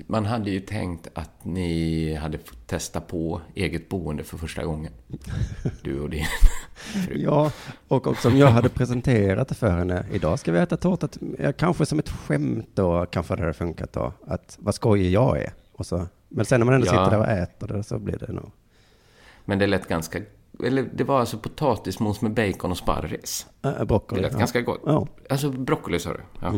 [0.07, 4.91] Man hade ju tänkt att ni hade fått testa på eget boende för första gången.
[5.83, 6.25] Du och din
[6.73, 7.17] fru.
[7.17, 7.51] Ja,
[7.87, 10.05] och också om jag hade presenterat det för henne.
[10.11, 11.07] Idag ska vi äta tårta,
[11.57, 14.13] kanske som ett skämt då, kanske det hade funkat då.
[14.27, 15.53] Att vad skojig jag är.
[15.73, 16.91] Och så, men sen när man ändå Ja.
[16.91, 18.51] sitter där och äter det så blir det nog.
[19.45, 20.19] Men det lät ganska...
[20.63, 23.47] Eller det var alltså potatismos med bacon och sparris.
[23.65, 24.21] Äh, Det broccoli.
[24.21, 24.39] lät ja.
[24.39, 24.81] ganska gott.
[24.85, 26.19] Ja, Alltså broccoli sa du?
[26.41, 26.53] Ja.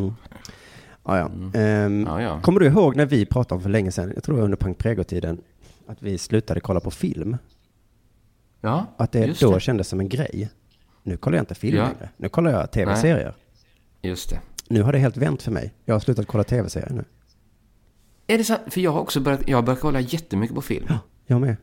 [1.06, 1.18] ja.
[1.18, 1.60] ja.
[1.60, 2.42] Ehm, Ja, ja.
[2.42, 4.58] Kommer du ihåg när vi pratade om för länge sedan, jag tror det var under
[4.58, 5.42] Pank Prego-tiden,
[5.88, 7.38] att vi slutade kolla på film?
[8.62, 9.60] ja Att det då det.
[9.60, 10.50] kändes som en grej.
[11.04, 11.84] Nu kollar jag inte film Ja.
[11.84, 12.10] längre.
[12.18, 13.36] Nu kollar jag tv-serier.
[14.02, 14.40] Just det.
[14.68, 15.74] Nu har det helt vänt för mig.
[15.86, 17.06] Jag har slutat kolla tv-serier nu.
[18.28, 18.62] Är det sant?
[18.68, 19.48] För jag har också börjat...
[19.48, 20.88] Jag har börjat kolla jättemycket på film.
[21.26, 21.56] Jag med.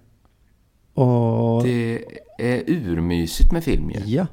[1.01, 2.05] Och Det
[2.39, 4.01] är urmysigt med film ju.
[4.01, 4.27] ja,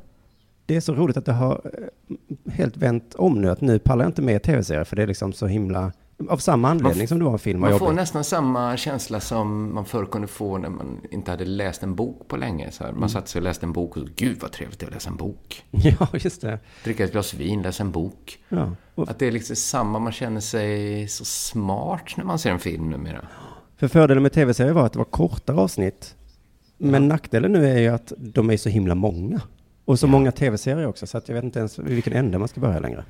[0.65, 3.49] det är så roligt att det har eh, helt vänt om nu.
[3.49, 5.91] Att nu pallar jag inte med tv-serier för det är liksom så himla...
[6.29, 7.95] Av samma anledning som det var en film Man får jobbig.
[7.95, 12.27] nästan samma känsla som man förr kunde få när man inte hade läst en bok
[12.27, 12.71] på länge.
[12.71, 12.99] Så här, Mm.
[12.99, 14.93] man satt sig och läste en bok och så, gud vad trevligt det är att
[14.93, 15.63] läsa en bok.
[15.71, 16.59] Ja, just det.
[16.83, 18.39] Dricka ett glas vin, läsa en bok.
[18.49, 18.71] Ja.
[18.95, 22.59] Och Att det är liksom samma, man känner sig så smart när man ser en
[22.59, 23.27] film numera.
[23.77, 26.15] För fördelen med tv-serier var att det var kortare avsnitt.
[26.77, 29.41] Men nackdelen nu är ju att de är så himla många.
[29.85, 32.59] Och så många tv-serier också, så att jag vet inte ens vilken ände man ska
[32.61, 33.05] börja längre.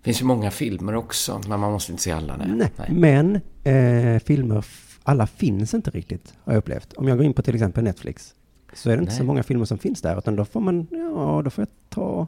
[0.00, 2.36] Det finns ju många filmer också, men man måste inte se alla.
[2.36, 2.70] Nej.
[2.76, 4.64] Nej, men eh, filmer,
[5.02, 6.92] alla finns inte riktigt, har jag upplevt.
[6.92, 8.34] Om jag går in på till exempel Netflix,
[8.72, 9.18] så är det inte Nej.
[9.18, 12.26] så många filmer som finns där, utan då får man, ja, då får jag ta...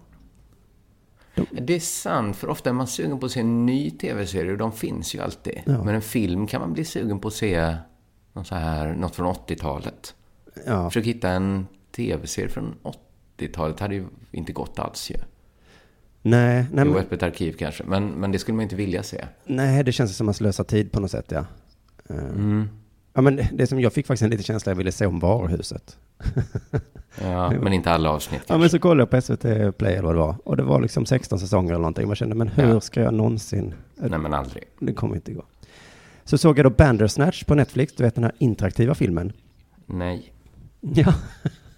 [1.53, 4.59] Det är sant, för ofta är man sugen på att se en ny tv-serie och
[4.59, 5.61] de finns ju alltid.
[5.65, 5.85] Ja.
[5.85, 7.77] Men en film kan man bli sugen på att se
[8.33, 10.15] något, så här, något från 80-talet.
[10.67, 11.67] Ja, Försök hitta en
[11.97, 12.75] tv-serie från
[13.39, 15.15] 80-talet hade ju inte gått alls ju.
[16.23, 19.25] nej, nej, Jo, men, öppet arkiv kanske, men, men det skulle man inte vilja se.
[19.47, 21.45] nej, det känns som att slösa tid på något sätt, ja.
[22.09, 22.69] Eh, Mm.
[23.13, 25.99] Ja, men det som jag fick faktiskt en liten känsla, jag ville se om Varuhuset.
[27.23, 28.61] Ja, men inte alla avsnitt Ja, kanske.
[28.61, 30.37] men så kollade jag på SVT Play eller vad det var.
[30.45, 32.07] Och det var liksom 16 säsonger eller någonting.
[32.07, 32.81] Man kände, men hur Ja.
[32.81, 33.75] ska jag någonsin...
[33.97, 34.65] Nej, men aldrig.
[34.81, 35.45] Det kommer inte gå.
[36.25, 39.33] Så såg jag då Bandersnatch på Netflix, du vet den här interaktiva filmen.
[39.87, 40.33] Nej,
[40.81, 41.15] Ja,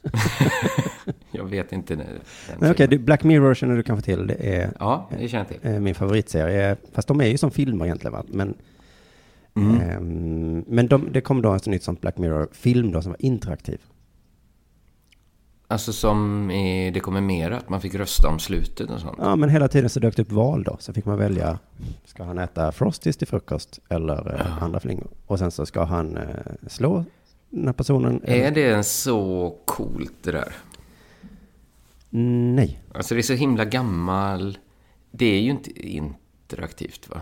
[1.31, 1.97] jag vet inte.
[2.59, 4.27] Men okej, det- Black Mirror känner du kanske till.
[4.27, 5.71] Det är Ja, det känner jag till.
[5.73, 6.77] eh, min favoritserie.
[6.93, 8.25] Fast de är ju som filmer egentligen, va?
[8.29, 8.55] Men,
[9.55, 9.81] Mm.
[9.81, 13.81] ehm, men de, det kom då en nytt sånt Black Mirror-film då som var interaktiv.
[15.69, 19.17] Alltså som i Det kommer mer, att man fick rösta om slutet och sånt.
[19.21, 20.77] Ja, men hela tiden så dök det upp val då.
[20.81, 21.59] Så fick man välja,
[22.05, 25.07] ska han äta Frosties till frukost eller eh, andra flingor?
[25.27, 26.23] Och sen så ska han eh,
[26.69, 27.05] slå
[27.53, 28.21] här personen.
[28.25, 30.53] Är det en så coolt det där?
[32.55, 32.83] Nej.
[32.95, 34.59] Alltså det är så himla gammal.
[35.11, 37.21] Det är ju inte interaktivt va?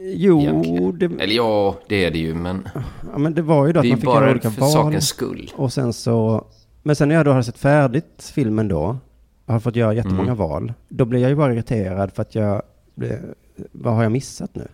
[0.00, 0.98] Jo, Egentligen.
[0.98, 2.68] det, Eller ja, det är det ju, men
[3.12, 4.60] ja, men det var ju då att det är man fick göra bara olika för
[4.60, 4.70] val.
[4.72, 5.50] sakens skull.
[5.56, 6.46] Och sen så,
[6.82, 8.98] men sen när jag då hade sett färdigt filmen då,
[9.46, 10.36] och har fått göra jättemånga Mm.
[10.36, 12.62] val, då blir jag ju bara irriterad för att jag,
[12.94, 13.34] blev-
[13.72, 14.68] vad har jag missat nu?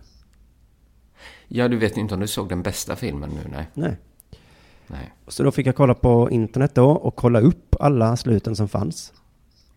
[1.53, 3.67] Ja, du vet inte om du såg den bästa filmen nu, nej.
[3.73, 3.97] Nej.
[4.87, 5.13] nej.
[5.27, 9.13] Så då fick jag kolla på internet då och kolla upp alla sluten som fanns.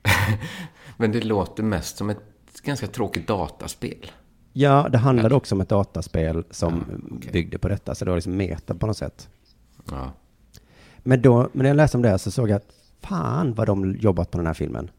[0.96, 2.18] Men det låter mest som ett
[2.62, 4.10] ganska tråkigt dataspel.
[4.52, 7.32] Ja, det handlade också om ett dataspel som Ja, okej.
[7.32, 9.28] byggde på detta, så det var liksom meta på något sätt.
[9.90, 10.12] Ja.
[10.98, 13.96] Men då, men när jag läste om det så såg jag att fan vad de
[13.96, 14.90] jobbat på den här filmen.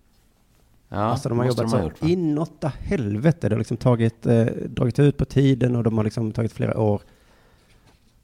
[0.89, 3.49] Ja, alltså de har jobbat så gjort, inåtta helvete.
[3.49, 6.79] Det har liksom tagit, eh, dragit ut på tiden och de har liksom tagit flera
[6.79, 7.01] år.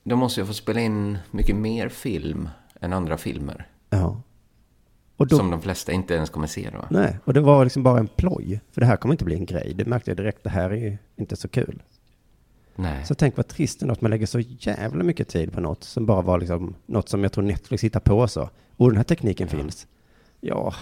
[0.04, 2.50] De måste ju få spela in mycket mer film
[2.82, 3.68] än andra filmer.
[3.90, 4.22] Ja.
[5.18, 6.86] Och då, Som de flesta inte ens kommer se då.
[6.90, 8.62] nej, och det var liksom bara en ploj.
[8.72, 9.74] För det här kommer inte bli en grej.
[9.76, 11.82] Det märkte jag direkt, det här är ju inte så kul.
[12.76, 13.06] Nej.
[13.06, 16.06] Så tänk vad trist ändå att man lägger så jävla mycket tid på något som
[16.06, 18.50] bara var liksom något som jag tror Netflix hittar på så.
[18.78, 19.88] Och den här tekniken finns.
[20.40, 20.74] Ja,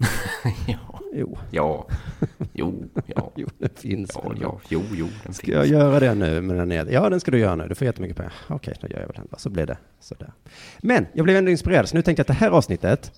[0.66, 1.00] ja.
[1.12, 1.86] jo, Ja.
[2.52, 3.32] Jo, ja.
[3.36, 4.10] jo, den finns.
[4.14, 4.60] Ja, ja.
[4.68, 5.56] Jo, jo, den Ska finns.
[5.56, 6.86] jag göra det nu med den ner?
[6.90, 7.68] Ja, den ska du göra nu.
[7.68, 8.32] Du får jättemycket pengar.
[8.48, 9.38] Okej, då gör jag väl den.
[9.38, 10.32] Så blev det sådär.
[10.82, 13.12] Men jag blev ändå inspirerad, så nu tänkte jag att det här avsnittet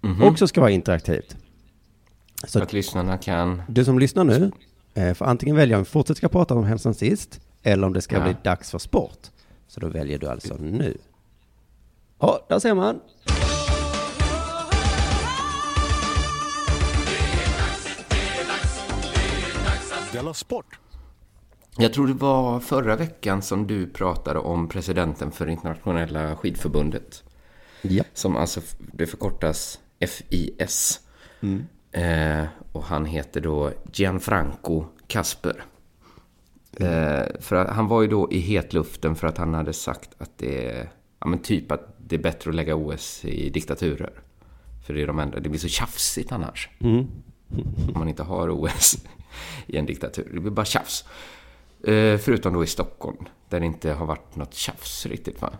[0.00, 0.22] Mhm.
[0.22, 1.36] också ska vara interaktivt.
[2.46, 3.62] Så Att lyssnarna kan...
[3.68, 4.50] du som lyssnar nu
[4.94, 8.00] eh, får antingen välja om vi fortsätter ska prata om Hälsan sist, eller om det
[8.02, 8.22] ska Ja.
[8.24, 9.18] bli dags för sport.
[9.68, 10.98] Så då väljer du alltså nu.
[12.18, 13.00] Ja, där ser man.
[20.16, 20.78] Della Sport!
[21.76, 27.24] Jag tror det var förra veckan som du pratade om presidenten för internationella skidförbundet.
[27.82, 28.04] Ja.
[28.12, 31.00] Som alltså, det förkortas FIS.
[31.92, 35.64] Eh, och han heter då Gianfranco Casper.
[36.72, 40.38] Eh, för att, han var ju då i hetluften för att han hade sagt att
[40.38, 44.12] det är, ja men typ att det är bättre att lägga OS i diktaturer.
[44.86, 46.70] För det är de enda, det blir så tjafsigt annars.
[46.80, 48.96] Om man inte har OS
[49.66, 50.30] i en diktatur.
[50.34, 51.04] Det blir bara tjafs.
[51.84, 53.16] Eh, förutom då i Stockholm,
[53.48, 55.52] där det inte har varit något tjafs riktigt va?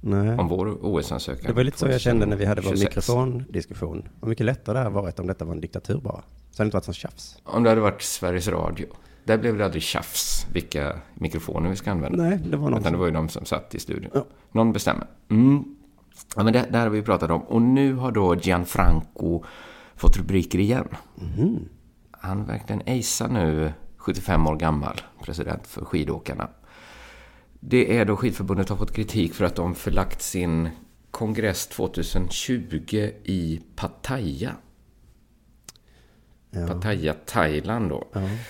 [0.00, 0.38] Nej.
[0.38, 1.44] Om vår OS-ansökan.
[1.46, 2.96] Det var lite så jag kände när vi hade vår 2026.
[3.08, 4.08] mikrofondiskussion.
[4.20, 6.22] Vad mycket lättare det hade varit om detta var en diktatur bara.
[6.50, 7.36] Så hade det inte varit sån tjafs.
[7.44, 8.86] Om det hade varit Sveriges Radio.
[9.24, 12.22] Där blev det aldrig tjafs vilka mikrofoner vi ska använda.
[12.22, 14.10] Nej, det var någon Utan det var ju de som satt i studion.
[14.14, 14.26] Ja.
[14.52, 15.06] Någon bestämmer.
[15.30, 15.64] Mm.
[16.36, 17.40] Ja, men det, det här har vi pratat om.
[17.40, 19.44] Och nu har då Gianfranco
[19.96, 20.88] fått rubriker igen.
[21.14, 21.68] Mhm.
[22.28, 26.48] Han verkligen acear nu 75 år gammal, president för skidåkarna.
[27.60, 30.68] Det är då skidförbundet har fått kritik för att de förlagt sin
[31.10, 34.52] kongress 2020 i Pattaya.
[36.50, 36.66] Ja.
[36.66, 38.04] Pattaya, Thailand då.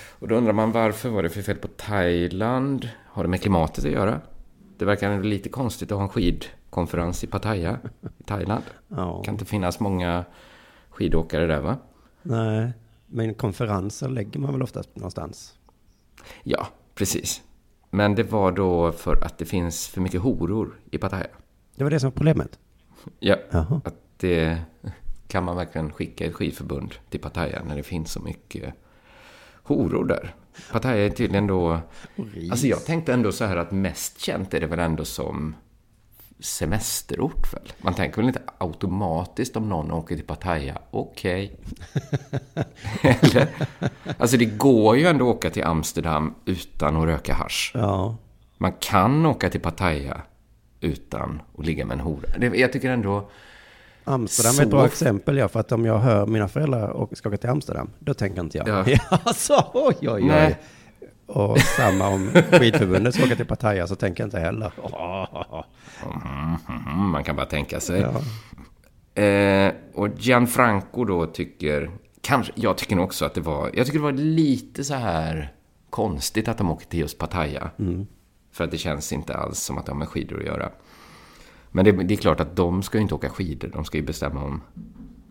[0.08, 2.88] Och då undrar man varför var det för fel på Thailand?
[3.06, 4.20] Har det med klimatet att göra?
[4.78, 7.78] Det verkar lite konstigt att ha en skidkonferens i Pattaya,
[8.18, 8.64] i Thailand.
[8.88, 9.22] Ja.
[9.22, 10.24] kan inte finnas många
[10.90, 11.76] skidåkare där va?
[12.22, 12.72] Nej,
[13.08, 15.58] men konferenser lägger man väl oftast någonstans.
[16.42, 17.42] Ja, precis.
[17.90, 21.26] Men det var då för att det finns för mycket horor i Pattaya.
[21.76, 22.58] Det var det som var problemet.
[23.18, 23.80] Ja, Jaha.
[23.84, 24.58] att det
[25.28, 28.74] kan man verkligen skicka ett skidförbund till Pattaya när det finns så mycket
[29.62, 30.34] horor där.
[30.72, 31.80] Pattaya är tydligen då...
[32.50, 35.54] Alltså jag tänkte ändå så här att mest känt är det väl ändå som
[36.40, 37.72] semesterort väl?
[37.78, 41.56] Man tänker väl inte automatiskt om någon åker till Pattaya, okej.
[43.02, 43.48] Eller?
[44.18, 47.72] Alltså det går ju ändå att åka till Amsterdam utan att röka hasch.
[47.74, 48.16] Ja,
[48.58, 50.20] Man kan åka till Pattaya
[50.80, 52.54] utan att ligga med en hora.
[52.56, 53.30] Jag tycker ändå...
[54.04, 57.16] Amsterdam Så- är ett bra exempel, ja, för att om jag hör mina föräldrar och
[57.16, 58.68] ska åka till Amsterdam, då tänker inte jag.
[58.68, 58.84] Ja.
[59.10, 60.22] Ja, så, oj, oj, oj.
[60.24, 60.58] Nej.
[61.28, 64.72] Och samma om skidförbundet ska åka till Pattaya så tänker jag inte heller.
[66.96, 68.00] Man kan bara tänka sig.
[68.00, 69.22] Ja.
[69.22, 71.90] Eh, och Gianfranco då tycker...
[72.20, 73.70] Kanske, jag tycker nog också att det var...
[73.74, 75.52] Jag tycker det var lite så här
[75.90, 77.70] konstigt att de åkte till just Pattaya.
[78.52, 80.70] För att det känns inte alls som att de har med skidor att göra.
[81.70, 83.68] Men det, det är klart att de ska ju inte åka skidor.
[83.68, 84.60] De ska ju bestämma om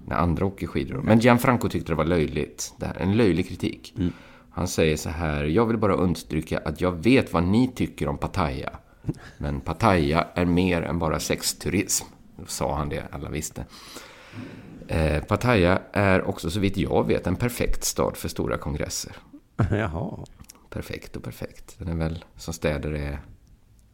[0.05, 1.01] när andra åker skidor.
[1.03, 2.73] Men Gianfranco tyckte det var löjligt.
[2.77, 3.93] Det här, en löjlig kritik.
[4.57, 5.43] Han säger så här.
[5.43, 8.69] Jag vill bara understryka att jag vet vad ni tycker om Pattaya.
[9.37, 12.05] Men Pattaya är mer än bara sexturism.
[12.37, 13.65] Då sa han det, alla visste.
[14.87, 19.11] Eh, Pattaya är också så vitt jag vet en perfekt stad för stora kongresser.
[19.71, 20.25] Jaha.
[20.69, 21.75] Perfekt och perfekt.
[21.79, 23.19] Den är väl som städer är...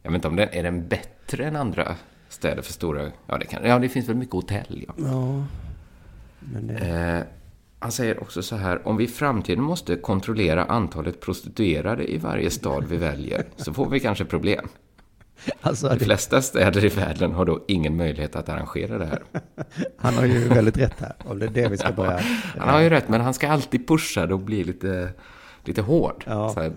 [0.02, 1.96] Jag vet inte om den är den bättre än andra
[2.28, 3.10] städer för stora...
[3.26, 4.94] Ja, det, kan, ja, det finns väl mycket hotell, ja.
[4.96, 5.44] Ja.
[6.40, 6.74] Men det...
[6.74, 7.22] Eh,
[7.84, 12.50] han säger också så här, om vi i framtiden måste kontrollera antalet prostituerade i varje
[12.50, 14.68] stad vi väljer, så får vi kanske problem.
[15.60, 19.22] Alltså, De flesta städer i världen har då ingen möjlighet att arrangera det här.
[19.96, 21.14] han har ju väldigt rätt här.
[21.24, 22.20] Om det är det vi ska börja...
[22.58, 25.10] Han har ju rätt, men han ska alltid pusha det och bli lite,
[25.64, 26.24] lite hård.
[26.26, 26.48] Ja.
[26.48, 26.72] Så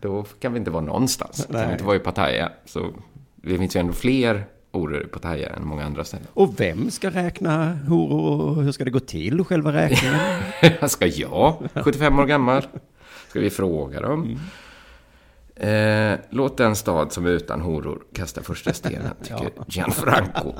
[0.00, 1.46] då kan vi inte vara någonstans.
[1.46, 1.66] Kan Nej.
[1.66, 2.52] vi inte vara i Pattaya.
[2.64, 2.90] Så
[3.36, 4.46] det finns ju ändå fler
[4.78, 6.26] horor i Pattaya än många andra ställen.
[6.34, 10.18] Och vem ska räkna horor och hur ska det gå till, själva räkningen?
[10.88, 12.66] Ska jag, 75 år gammal?
[13.28, 14.38] Ska vi fråga dem?
[15.56, 20.54] Eh, låt den stad som är utan horor kasta första stenen, tycker Gianfranco.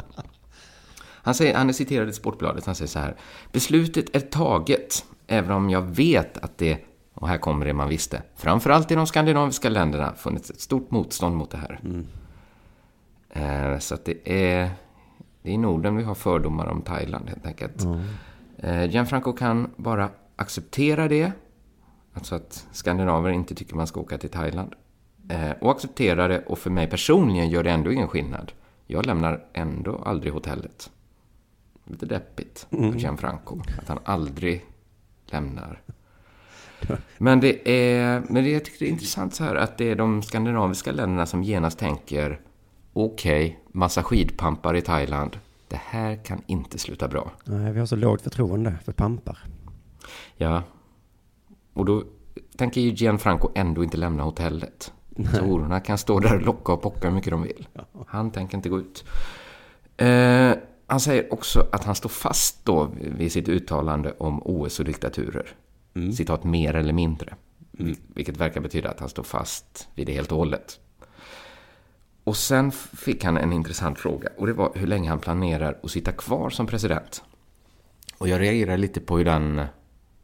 [1.23, 3.17] Han, säger, han är citerad i Sportbladet, han säger så här.
[3.53, 6.79] Beslutet är taget, även om jag vet att det,
[7.15, 11.37] och här kommer det man visste, framförallt i de skandinaviska länderna funnits ett stort motstånd
[11.37, 11.81] mot det här.
[13.79, 14.71] Eh, så att det är,
[15.43, 17.85] det är i Norden vi har fördomar om Thailand helt enkelt.
[18.59, 21.33] Eh, Gianfranco kan bara acceptera det,
[22.15, 24.75] alltså att skandinaver inte tycker man ska åka till Thailand.
[25.31, 28.53] Eh, och acceptera det, och för mig personligen gör det ändå ingen skillnad.
[28.87, 30.91] Jag lämnar ändå aldrig hotellet.
[31.85, 34.65] Lite deppigt på Gianfranco, att han aldrig
[35.27, 35.83] lämnar.
[37.19, 39.97] Men det är, men det, jag tycker det är intressant så här att det är
[39.97, 42.41] de skandinaviska länderna som genast tänker
[43.05, 45.39] okej, massa skidpampar i Thailand.
[45.69, 47.31] Det här kan inte sluta bra.
[47.45, 49.39] Nej, vi har så lågt förtroende för pampar.
[50.37, 50.63] Ja.
[51.73, 52.05] Och då
[52.57, 54.93] tänker ju Gianfranco ändå inte lämna hotellet.
[55.35, 57.69] Så hororna kan stå där och locka och pocka hur mycket de vill.
[58.07, 59.05] Han tänker inte gå ut.
[59.97, 60.53] Eh,
[60.87, 65.49] han säger också att han står fast då vid sitt uttalande om OS och diktaturer.
[66.17, 67.35] Citat mer eller mindre.
[68.15, 70.81] Vilket verkar betyda att han står fast vid det helt och hållet.
[72.25, 74.29] Och sen fick han en intressant fråga.
[74.37, 77.23] Och det var hur länge han planerar att sitta kvar som president.
[78.19, 79.63] Och jag reagerar lite på hur den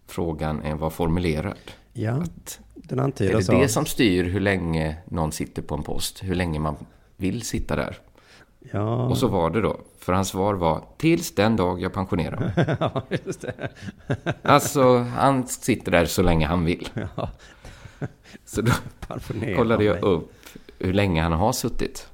[0.06, 1.58] frågan är- var formulerad.
[1.92, 3.52] Ja, Att, den är antyder det så.
[3.52, 6.22] det som styr hur länge någon sitter på en post?
[6.22, 6.76] Hur länge man
[7.16, 7.98] vill sitta där?
[8.72, 9.80] Ja, Och så var det då.
[9.98, 12.76] För hans svar var tills den dag jag pensionerar mig.
[12.80, 13.68] ja, just det.
[14.42, 16.88] Alltså, han sitter där så länge han vill.
[17.16, 17.28] Ja,
[18.44, 18.72] Så då
[19.56, 20.32] kollade jag upp
[20.78, 22.08] hur länge han har suttit.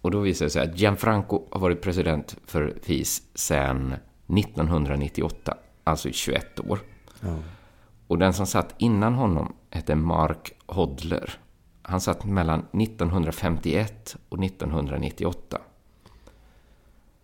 [0.00, 3.94] Och då visade det sig att Gianfranco har varit president för FIS sedan
[4.38, 6.78] 1998, alltså i 21 år.
[7.20, 7.36] Ja.
[8.06, 11.40] Och den som satt innan honom hette Mark Hodler.
[11.82, 15.58] Han satt mellan 1951 och 1998.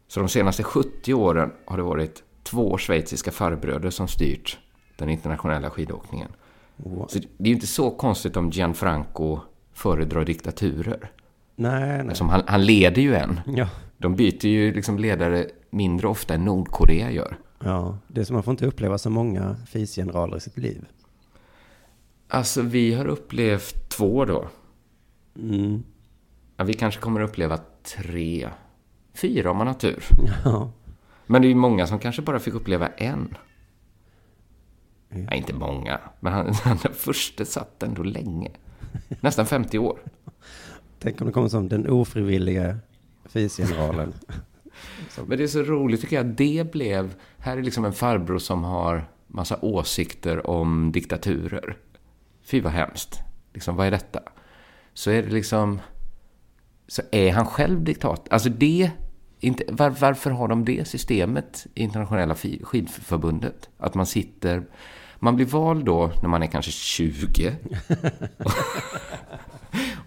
[0.08, 4.58] Så de senaste 70 åren har det varit två schweiziska farbröder som styrt
[4.96, 6.32] den internationella skidåkningen.
[6.76, 7.06] Wow.
[7.08, 9.40] Så det är ju inte så konstigt om Gianfranco
[9.74, 11.10] föredrar diktaturer.
[11.56, 12.16] Nej, nej.
[12.20, 13.40] Han, han leder ju en.
[13.46, 17.38] Ja, De byter ju liksom ledare mindre ofta än Nordkorea gör.
[17.64, 20.84] Ja, det är som man får inte uppleva så många FIS-generaler i sitt liv.
[22.28, 24.48] Alltså, vi har upplevt två då.
[25.38, 25.82] Mm.
[26.56, 27.58] Ja, vi kanske kommer att uppleva
[27.96, 28.48] tre.
[29.14, 30.04] Fyra om man har tur.
[30.44, 30.70] Ja.
[31.26, 33.36] Men det är ju många som kanske bara fick uppleva en.
[35.08, 36.00] Nej, inte många.
[36.20, 38.50] Men han, han den första satt ändå länge.
[39.20, 39.98] Nästan 50 år.
[40.98, 42.78] Tänk om det kommer som den ofrivillige
[43.24, 44.12] FIS-generalen.
[45.26, 46.26] Men det är så roligt tycker jag.
[46.26, 47.14] Det blev...
[47.38, 51.76] Här är liksom en farbror som har massa åsikter om diktaturer.
[52.42, 53.18] Fy vad hemskt.
[53.52, 54.20] Liksom, vad är detta?
[54.94, 55.80] Så är det liksom...
[56.86, 58.32] Så är han själv diktator.
[58.32, 58.90] Alltså det...
[59.40, 63.68] Inte, var, varför har de det systemet i internationella skidförbundet?
[63.78, 64.62] Att man sitter...
[65.18, 67.56] Man blir vald då när man är kanske 20.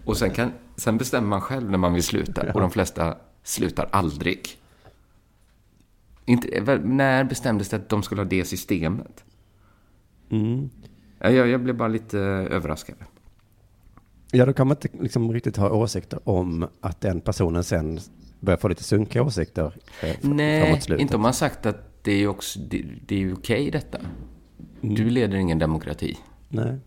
[0.06, 2.54] och sen, kan, sen bestämmer man själv när man vill sluta.
[2.54, 4.58] Och de flesta slutar aldrig.
[6.26, 9.24] Inte, väl, när bestämdes det att de skulle ha det systemet?
[10.30, 10.70] Mm.
[11.20, 12.96] Ja, Jag, jag blev bara lite överraskad.
[14.32, 18.00] Ja, då kan man inte liksom riktigt ha åsikter om att den personen sen
[18.40, 22.60] börjar få lite sunkiga åsikter eh, Nej, inte om man sagt att det är också,
[22.60, 23.98] det, det är okej detta.
[24.82, 24.96] Mm.
[24.96, 26.18] Du leder ingen demokrati.
[26.50, 26.78] Nej.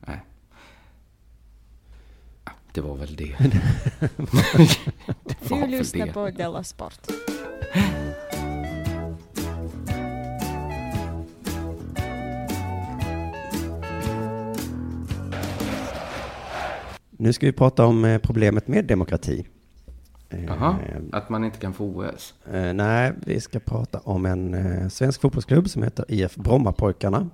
[0.00, 0.20] Nej.
[2.72, 3.36] Det var väl det.
[5.24, 6.12] det var Du lyssnar det.
[6.12, 7.00] på Della Sport.
[17.10, 19.46] Nu ska vi prata om eh, problemet med demokrati.
[20.30, 20.76] Eh, Jaha,
[21.12, 22.34] att man inte kan få OS.
[22.52, 27.28] eh, nej, vi ska prata om en eh, svensk fotbollsklubb som heter IF Brommapojkarna.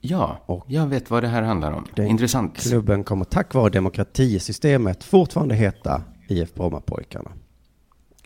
[0.00, 1.86] Ja, Och- jag vet vad det här handlar om.
[1.96, 2.56] Intressant.
[2.56, 7.30] Klubben kommer tack vare demokratisystemet fortfarande heta IF Brommapojkarna.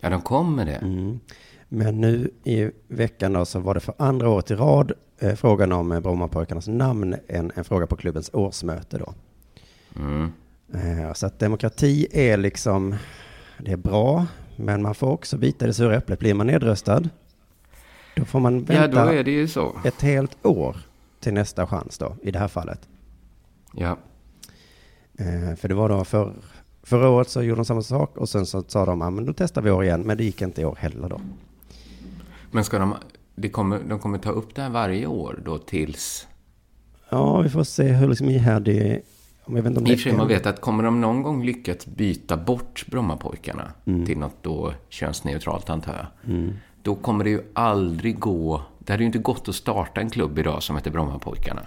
[0.01, 0.75] Ja, de kom med det.
[0.77, 1.21] Mm.
[1.69, 5.73] Men nu i veckan då så var det för andra året i rad eh, frågan
[5.73, 9.15] om eh, Brommapojkarnas namn en, en fråga på klubbens årsmöte då.
[9.97, 10.33] Mm.
[10.75, 12.95] Eh, så att demokrati är liksom,
[13.59, 16.19] det är bra, men man får också bita i det sura äpplet.
[16.19, 17.03] Blir man nedröstad,
[18.17, 19.77] då får man Ja, vänta så.
[19.85, 20.77] ett helt år
[21.21, 22.89] till nästa chans då, i det här fallet.
[23.73, 23.99] Ja.
[25.19, 26.33] Eh, för det var då för,
[26.83, 29.33] förra året så gjorde de samma sak och sen så sa de, ja men då
[29.33, 31.21] testar vi år igen, men det gick inte i år heller då.
[32.51, 32.95] Men ska de,
[33.35, 36.27] det kommer, de kommer ta upp det här varje år då tills...
[37.11, 39.03] Ja, vi får se hur liksom ihärdig,
[39.45, 41.23] om jag vet inte om I och för sig, man vet att kommer de någon
[41.23, 43.73] gång lyckats byta bort Brommapojkarna
[44.07, 46.33] till något då könsneutralt, antar jag.
[46.83, 48.63] Då kommer det ju aldrig gå...
[48.79, 51.63] Det hade ju inte gått att starta en klubb idag som heter Brommapojkarna.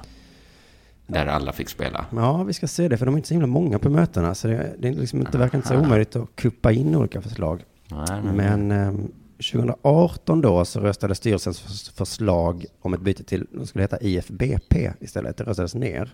[1.08, 2.06] Där alla fick spela.
[2.16, 4.48] Ja, vi ska se det, för de är inte så himla många på mötena, så
[4.48, 7.64] det, det är liksom inte, verkar inte så omöjligt att kuppa in olika förslag.
[7.92, 9.12] Nej, nej, Men ehm,
[9.52, 14.92] 2018 då så röstade styrelsens förs- förslag om ett byte till, de skulle heta IFBP
[15.00, 16.14] istället, det röstades ner.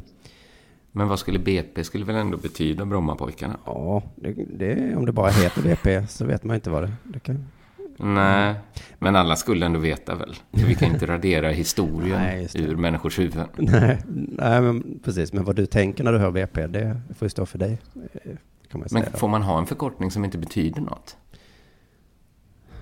[0.95, 1.83] Men vad skulle BP?
[1.83, 3.57] skulle väl ändå betyda Brommapojkarna?
[3.65, 7.19] Ja, det, det, om det bara heter BP så vet man inte vad det, det
[7.19, 7.45] kan.
[7.97, 8.55] Nej,
[8.99, 10.35] men alla skulle ändå veta väl.
[10.51, 13.47] Vi kan inte radera historien Nej, ur människors huvuden.
[13.57, 13.97] Nej,
[14.37, 17.45] nej men precis, men vad du tänker när du hör BP, det får ju stå
[17.45, 17.77] för dig.
[18.13, 18.31] eh,
[18.71, 19.03] Kan man säga.
[19.11, 21.17] Men får man ha en förkortning som inte betyder något?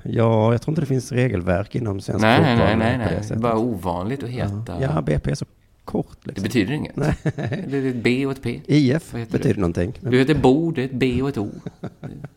[0.04, 2.58] Ja, jag tror inte det finns regelverk inom svensk Nej, fotboll.
[2.58, 3.22] nej, nej, nej.
[3.30, 4.82] det är bara ovanligt att heta...
[4.82, 5.46] Ja, BP är så
[5.92, 6.44] kort Det liksom.
[6.44, 6.96] betyder inget.
[6.96, 7.16] Nej.
[7.68, 8.62] Det är ett B och ett P.
[8.66, 9.60] IF betyder det?
[9.62, 9.94] någonting.
[10.02, 11.52] Du heter Bo, det är ett B och ett O.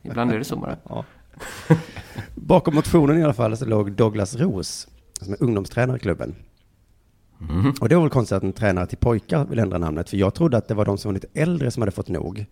[0.02, 0.76] Ibland är det så bara.
[0.88, 1.04] Ja.
[2.34, 4.88] Bakom motionen i alla fall så låg Douglas Ros,
[5.20, 6.34] som är ungdomstränare i klubben.
[7.50, 7.72] Mm.
[7.80, 10.34] Och det var väl konstigt att en tränare till pojkar vill ändra namnet, för jag
[10.34, 12.46] trodde att det var de som var lite äldre som hade fått nog.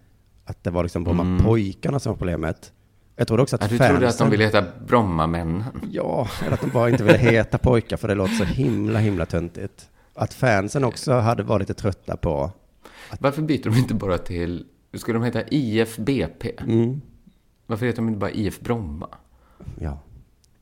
[0.44, 2.72] Att det var liksom Bromma pojkarna som var problemet.
[3.16, 3.70] Jag trodde också att Mm.
[3.70, 3.96] Ja, du fansen...
[3.96, 5.64] trodde att de ville heta Brommamännen.
[5.90, 9.26] Ja, eller att de bara inte ville heta pojkar, för det låter så himla, himla
[9.26, 9.88] töntigt.
[10.14, 12.50] Att fansen också hade varit lite trötta på...
[13.18, 14.66] Varför byter de inte bara till...
[14.94, 16.44] Skulle de heta IFBP?
[16.60, 17.00] Mm,
[17.66, 19.08] Varför heter de inte bara IF Bromma?
[19.80, 19.98] ja,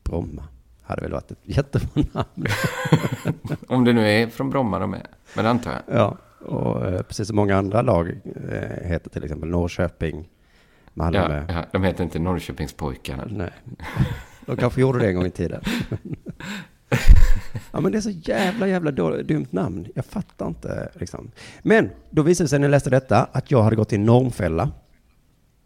[0.02, 0.44] Bromma
[0.82, 2.46] hade väl varit ett jättebra namn.
[3.68, 5.06] Om det nu är från Bromma de är.
[5.34, 5.82] Men det antar jag.
[5.98, 8.08] Ja, och eh, precis som många andra lag
[8.50, 10.28] eh, heter till exempel Norrköping,
[10.94, 11.44] Malmö.
[11.48, 13.24] Ja, ja, de heter inte Norrköpingspojkarna.
[13.30, 13.50] Nej.
[14.46, 15.62] De kanske gjorde det en gång i tiden.
[17.72, 19.86] ja, men det är så jävla, jävla då, dumt namn.
[19.94, 21.30] Jag fattar inte liksom.
[21.62, 24.70] Men då visade det sig när jag läste detta att jag hade gått i normfälla.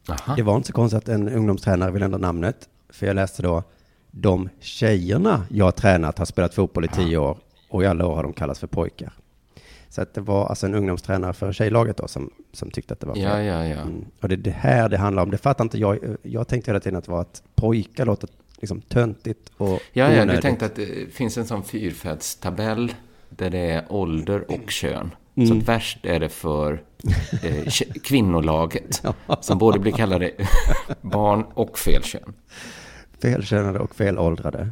[0.09, 0.35] Aha.
[0.37, 2.69] Det var inte så konstigt att en ungdomstränare vill ändra namnet.
[2.89, 3.63] För jag läste då,
[4.11, 7.39] de tjejerna jag har tränat har spelat fotboll i tio år
[7.69, 9.13] och i alla år har de kallats för pojkar.
[9.89, 13.07] Så att det var alltså en ungdomstränare för tjejlaget då som, som tyckte att det
[13.07, 13.23] var fel.
[13.23, 13.81] Ja, ja, ja.
[13.81, 14.05] Mm.
[14.21, 15.31] Och det är det här det handlar om.
[15.31, 15.99] Det fattar inte jag.
[16.23, 18.29] Jag tänkte hela tiden att det var att pojkar låter
[18.65, 20.35] liksom töntigt och Ja, ja, onödigt.
[20.35, 22.95] du tänkte att det finns en sån fyrfältstabell
[23.29, 25.11] där det är ålder och kön.
[25.35, 25.49] Mm.
[25.49, 26.83] Så att värst är det för
[27.43, 27.67] eh,
[28.05, 29.03] kvinnolaget,
[29.41, 30.31] som både blir kallade
[31.01, 32.35] barn och fel kön.
[33.23, 34.71] Felkönade och felåldrade.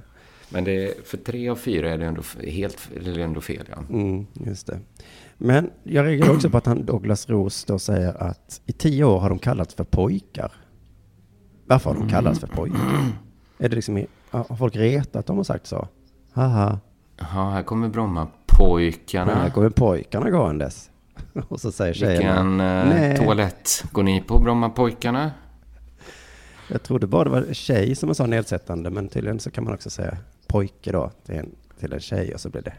[0.49, 3.67] Men det är, för tre av fyra är det ändå helt eller ändå fel.
[3.71, 3.85] Ja.
[3.91, 4.81] Mm, just det.
[5.39, 9.19] Men jag reagerar också på att han, Douglas Roos då säger att i tio år
[9.21, 10.53] har de kallats för pojkar.
[11.67, 12.79] Varför har de kallats för pojkar?
[13.63, 15.89] Är det liksom, har folk retat dem och sagt så?
[16.33, 16.79] Haha,
[17.17, 19.35] Jaha, här kommer men Brommapojkarna.
[19.35, 20.91] här kommer pojkarna gåendes.
[21.49, 25.31] Och så säger tjejerna, Vilken eh, nej, toalett går ni på, Brommapojkarna?
[26.69, 29.75] jag trodde bara det var tjej som man sa nedsättande, men tydligen så kan man
[29.75, 31.51] också säga pojke då till en,
[31.81, 32.75] till en tjej och så blir det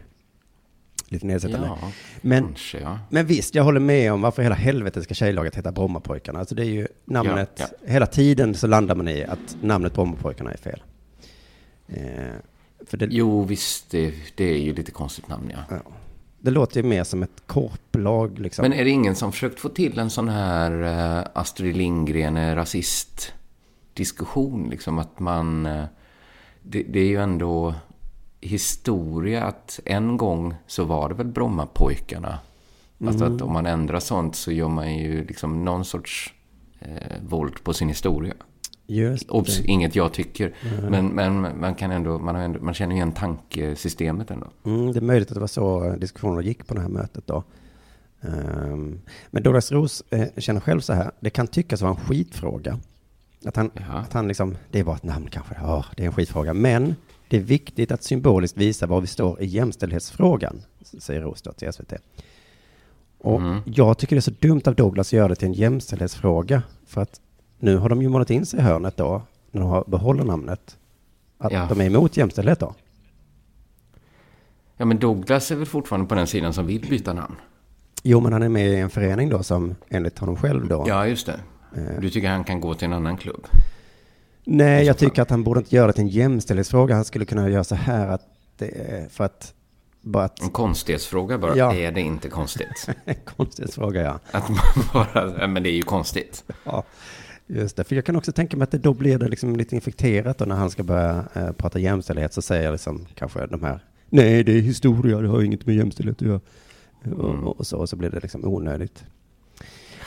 [1.13, 1.67] lite nedsättande.
[1.67, 1.77] Ja,
[2.21, 2.99] Men kanske ja.
[3.09, 6.39] Men visst, jag håller med om varför hela helvetet ska tjejlaget heta Brommapojkarna.
[6.39, 10.51] Alltså det är ju namnet, Ja, hela tiden så landar man i att namnet Brommapojkarna
[10.51, 10.83] är fel.
[11.87, 12.03] Eh,
[12.85, 15.77] för det, Jo, visst, det, det är ju lite konstigt namn, ja.
[16.39, 18.63] det låter ju mer som ett korplag liksom.
[18.63, 22.55] Men är det ingen som försökt få till en sån här eh, Astrid Lindgren är
[22.55, 24.69] rasist-diskussion?
[24.69, 25.65] Liksom att man...
[25.65, 25.83] Eh,
[26.65, 27.73] det, det är ju ändå
[28.43, 32.39] historia att en gång så var det väl Brommapojkarna.
[33.07, 36.33] Alltså att om man ändrar sånt så gör man ju liksom någon sorts
[36.79, 38.33] eh, våld på sin historia.
[38.87, 40.55] Just Obs, inget jag tycker.
[40.89, 44.47] Men, men man kan ändå, man, har ändå, man känner igen tankesystemet ändå.
[44.65, 47.43] Mm, det är möjligt att det var så diskussionerna gick på det här mötet då.
[48.21, 52.79] Ehm, men Douglas Roos eh, känner själv så här, det kan tyckas vara en skitfråga.
[53.45, 56.13] Att han, att han liksom, det är bara ett namn kanske, ja, det är en
[56.13, 56.53] skitfråga.
[56.53, 56.95] Men
[57.33, 61.93] det är viktigt att symboliskt visa var vi står i jämställdhetsfrågan, säger då till SVT.
[63.17, 63.59] Och Mm.
[63.65, 66.63] jag tycker det är så dumt av Douglas att göra det till en jämställdhetsfråga.
[66.85, 67.21] För att
[67.59, 69.21] nu har de ju målat in sig i hörnet då,
[69.51, 70.77] när de har behåller namnet.
[71.37, 71.65] Att Ja.
[71.69, 72.73] de är emot jämställdhet då.
[74.77, 77.35] Ja, men Douglas är väl fortfarande på den sidan som vill byta namn?
[78.03, 80.85] Jo, men han är med i en förening då som enligt honom själv då.
[80.87, 81.39] Ja, just det.
[81.75, 82.01] Eh.
[82.01, 83.47] Du tycker han kan gå till en annan klubb?
[84.43, 86.95] Nej, jag tycker att han borde inte göra det till en jämställdhetsfråga.
[86.95, 88.21] Han skulle kunna göra så här att
[88.57, 89.53] det för att
[90.01, 91.57] bara att En konstighetsfråga bara.
[91.57, 91.73] Ja.
[91.73, 92.89] Är det inte konstigt?
[93.05, 94.19] en konstighetsfråga, ja.
[94.31, 94.59] Att man
[94.93, 96.43] bara, men det är ju konstigt.
[96.63, 96.83] ja.
[97.47, 99.75] Just det, för jag kan också tänka mig att det då blir det liksom lite
[99.75, 103.79] infekterat och när han ska börja eh, prata jämställdhet så säger liksom kanske de här
[104.09, 106.39] Nej, det är historia, det har inget med jämställdhet att göra.
[107.17, 109.05] Och, och, så, och så blir det liksom onödigt.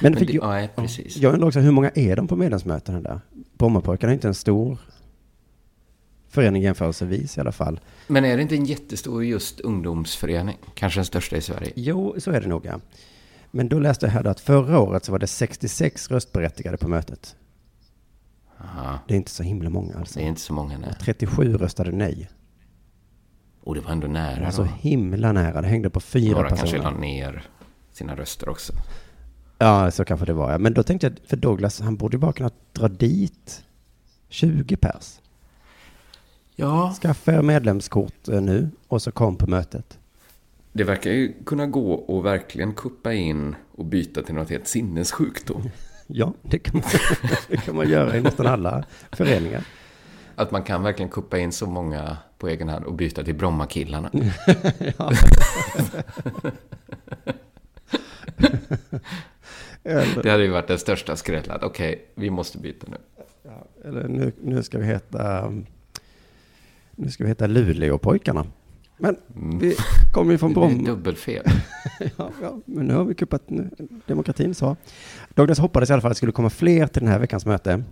[0.01, 1.17] Men, Men det, jag, ja, precis.
[1.17, 3.21] jag undrar också, hur många är de på medlemsmötena där?
[3.59, 4.79] Brommapojkarna är inte en stor
[6.29, 7.81] förening jämförelsevis i alla fall.
[8.07, 10.57] Men är det inte en jättestor just ungdomsförening?
[10.75, 11.73] Kanske den största i Sverige?
[11.77, 12.69] Jo, så är det nog.
[13.51, 17.37] Men då läste jag här att förra året så var det 66 röstberättigade på mötet.
[18.61, 18.99] Aha.
[19.09, 20.19] Det är inte så himla många alltså.
[20.19, 20.95] Det är inte så många, nej.
[21.01, 22.29] 37 röstade nej.
[23.63, 24.69] Och det var ändå Det nära var så då.
[24.81, 25.61] himla nära.
[25.63, 26.91] Det hängde på fyra Några kanske personer.
[26.91, 27.47] la ner
[27.93, 28.73] sina röster också.
[29.59, 30.53] Ja, så kanske det var.
[30.53, 30.59] Ja.
[30.59, 33.65] Men då tänkte jag, för Douglas, han borde ju bara kunna dra dit
[34.29, 35.21] 20 pers.
[36.55, 36.95] Ja.
[37.01, 39.99] Skaffa er medlemskort eh, nu och så kom på mötet.
[40.73, 45.47] Det verkar ju kunna gå och verkligen kuppa in och byta till något helt sinnessjukt
[45.47, 45.63] då.
[46.09, 46.91] Ja, det kan man,
[47.49, 49.65] det kan man göra i nästan alla föreningar.
[50.35, 54.11] Att man kan verkligen kuppa in så många på egen hand och byta till Brommakillarna.
[59.87, 59.91] Ja.
[59.93, 61.59] Eller, Det hade ju varit den största skrällen.
[61.63, 62.97] Okej, vi måste byta nu.
[63.89, 65.53] eller nu, nu ska vi heta
[66.91, 68.47] nu ska vi heta Luleåpojkarna.
[68.99, 69.17] Men
[69.61, 69.77] vi
[70.13, 70.89] kommer ju från Det blir Bromma.
[70.89, 71.43] dubbelfel.
[72.19, 73.43] Ja, ja, men nu har vi kuppat
[74.07, 74.77] demokratin så.
[75.35, 77.83] Douglas hoppades i alla fall att det skulle komma fler till den här veckans möte.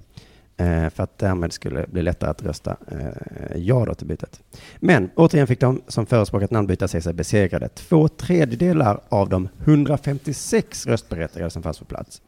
[0.56, 4.42] Eh, för att därmed skulle bli lättare att rösta eh, ja då till bytet.
[4.76, 7.68] Men återigen fick de som förespråkat namnbyte se sig besegrade.
[7.68, 12.22] Två tredjedelar av de 156 röstberättigade som fanns på plats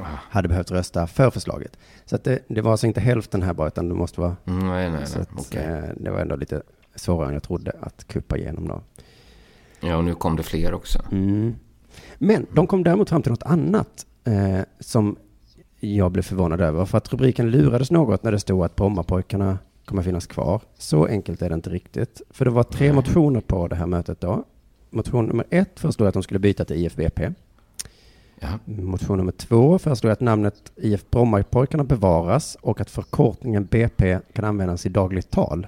[0.00, 0.04] Ah.
[0.30, 1.78] hade behövt rösta för förslaget.
[2.04, 4.66] Så att det, det var alltså inte hälften här bara, utan det måste vara Mm,
[4.66, 5.22] nej, nej, nej.
[5.22, 5.64] att, Okej.
[5.64, 6.62] eh, det var ändå lite
[6.94, 8.82] svårare än jag trodde att kuppa igenom då.
[9.80, 10.98] Ja, och nu kom det fler också.
[11.12, 11.54] Mm.
[12.18, 15.16] Men de kom däremot fram till något annat eh, som
[15.80, 16.84] jag blev förvånad över.
[16.84, 20.62] För att rubriken lurades något när det stod att Brommapojkarna kommer finnas kvar.
[20.78, 22.22] Så enkelt är det inte riktigt.
[22.30, 24.44] För det var tre motioner på det här mötet då.
[24.90, 27.20] Motion nummer ett föreslog att de skulle byta till IFBP.
[28.40, 28.48] Ja.
[28.64, 34.86] Motion nummer två föreslog att namnet IF Brommapojkarna bevaras och att förkortningen BP kan användas
[34.86, 35.66] i dagligt tal.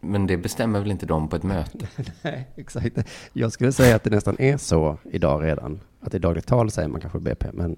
[0.00, 1.86] Men det bestämmer väl inte de på ett möte?
[2.22, 2.98] Nej, exakt.
[3.32, 5.80] Jag skulle säga att det nästan är så idag redan.
[6.02, 7.76] Att i dagligt tal säger man kanske BP, men,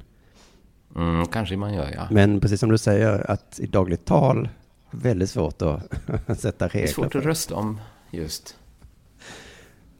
[0.96, 2.06] Mm, kanske man gör, ja.
[2.10, 4.48] men precis som du säger, att i dagligt tal,
[4.90, 5.82] väldigt svårt att
[6.38, 6.86] sätta Det är regler.
[6.86, 8.56] svårt att rösta om just.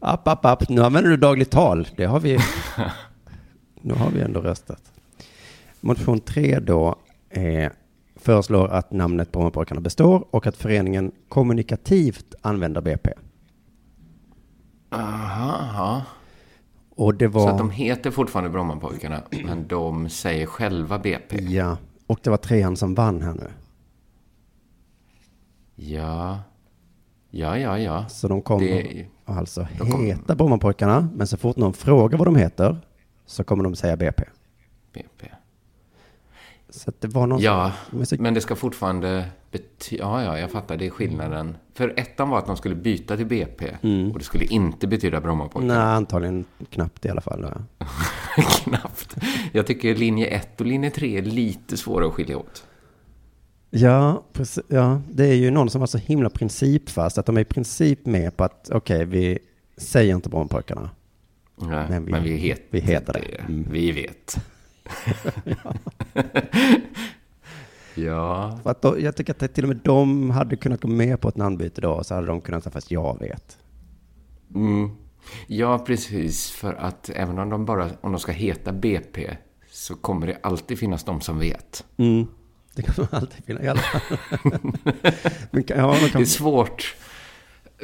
[0.00, 1.88] App, app, app, nu använder du dagligt tal.
[1.96, 2.38] Det har vi,
[3.80, 4.92] nu har vi ändå röstat.
[5.80, 6.96] Motion 3 då
[7.30, 7.72] eh,
[8.16, 13.10] föreslår att namnet Brommapojkarna består och att föreningen kommunikativt använder BP.
[14.90, 16.02] Aha.
[16.94, 17.50] Och det Så var...
[17.50, 21.36] att de heter fortfarande Brommapojkarna, men de säger själva BP.
[21.42, 21.76] Ja,
[22.06, 23.50] och det var trean som vann här nu.
[25.74, 26.38] Ja,
[27.30, 28.08] ja, ja, ja.
[28.08, 32.26] Så de kommer Det- alltså de kommer- heta Brommapojkarna, men så fort någon frågar vad
[32.26, 32.76] de heter
[33.26, 34.24] så kommer de säga BP.
[34.92, 35.26] BP.
[36.68, 37.72] Så att det var någon Ja,
[38.04, 39.28] så, men det ska fortfarande
[39.58, 40.02] betyda...
[40.04, 40.76] Ja, ja, jag fattar.
[40.76, 41.56] Det är skillnaden.
[41.74, 43.70] För ettan var att de skulle byta till BP.
[44.12, 45.74] Och det skulle inte betyda Brommapojkarna.
[45.84, 47.46] Nej, antagligen knappt i alla fall.
[47.78, 47.86] Ja.
[48.62, 49.16] Knappt.
[49.52, 52.64] Jag tycker linje 1 och linje 3 är lite svåra att skilja åt.
[53.70, 57.40] Ja, precis, ja, det är ju någon som var så himla principfast att de är
[57.40, 59.38] i princip med på att okej, vi
[59.76, 60.90] säger inte Brommapojkarna.
[61.56, 63.40] Nej, Men vi- men vi, het, vi heter det.
[63.40, 63.66] Mm.
[63.70, 64.36] Vi vet.
[67.94, 71.20] ja, För att då, jag tycker att till och med de hade kunnat gå med
[71.20, 73.58] på ett namnbyte då, så hade de kunnat säga fast jag vet.
[74.54, 74.90] mm.
[75.46, 76.50] ja, precis.
[76.50, 79.36] För att även om de bara om de ska heta BP
[79.70, 81.84] så kommer det alltid finnas de som vet.
[81.96, 82.26] Mm.
[82.74, 84.18] Det kommer alltid finnas i alla fall.
[85.50, 86.96] Men kan, ja, de Det kan, är svårt.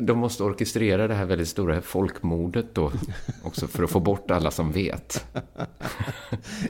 [0.00, 2.92] De måste orkestrera det här väldigt stora folkmordet då
[3.42, 5.26] också för att få bort alla som vet.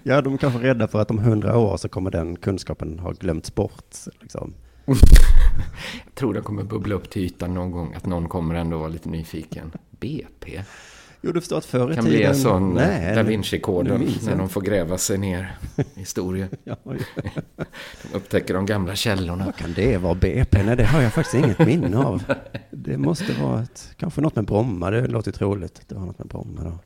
[0.03, 3.13] ja, de är kanske rädda för att om hundra år så kommer den kunskapen ha
[3.13, 3.97] glömts bort.
[4.21, 4.55] Liksom.
[6.05, 8.89] Jag tror det kommer bubbla upp till ytan någon gång, att någon kommer ändå vara
[8.89, 9.73] lite nyfiken.
[9.91, 10.63] BP?
[11.23, 12.19] Jo, du förstår att förr i kan tiden...
[12.19, 16.49] bli en sån Nej, Da Vinci-koden när de får gräva sig ner i historien.
[16.65, 16.77] Ja,
[18.03, 19.45] De upptäcker de gamla källorna.
[19.45, 20.63] Vad kan det vara BP?
[20.63, 22.23] Nej, det har jag faktiskt inget minne av.
[22.71, 25.83] Det måste vara ett, kanske något med Bromma, det låter troligt.
[25.89, 26.79] Det var något med Bromma då.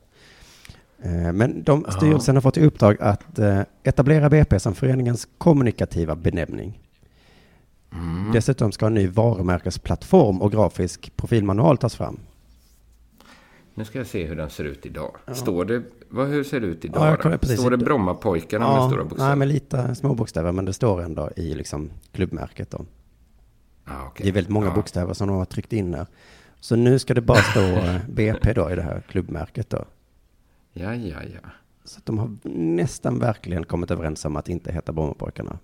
[1.09, 6.15] Eh, Men de, styrelsen har fått i uppdrag att eh, etablera BP som föreningens kommunikativa
[6.15, 6.79] benämning.
[7.93, 8.31] Mm.
[8.31, 12.19] Dessutom ska en ny varumärkesplattform och grafisk profilmanual tas fram.
[13.77, 15.15] Nu ska jag se hur den ser ut idag.
[15.33, 17.19] Står det, vad, hur ser det ut Ja, idag?
[17.31, 17.37] då?
[17.37, 17.59] precis.
[17.59, 19.27] Står det Brommapojkarna med stora bokstäver?
[19.27, 22.85] nej, men lite små bokstäver, men det står ändå i liksom klubbmärket då.
[23.85, 24.23] ah, okej.
[24.23, 24.73] Det är väldigt många ja.
[24.75, 26.07] bokstäver som de har tryckt in där.
[26.59, 29.85] Så nu ska det bara stå eh, BP då i det här klubbmärket då.
[30.73, 31.49] Ja, ja, ja.
[31.83, 35.59] Så de har nästan verkligen kommit överens om att inte heta Brommapojkarna.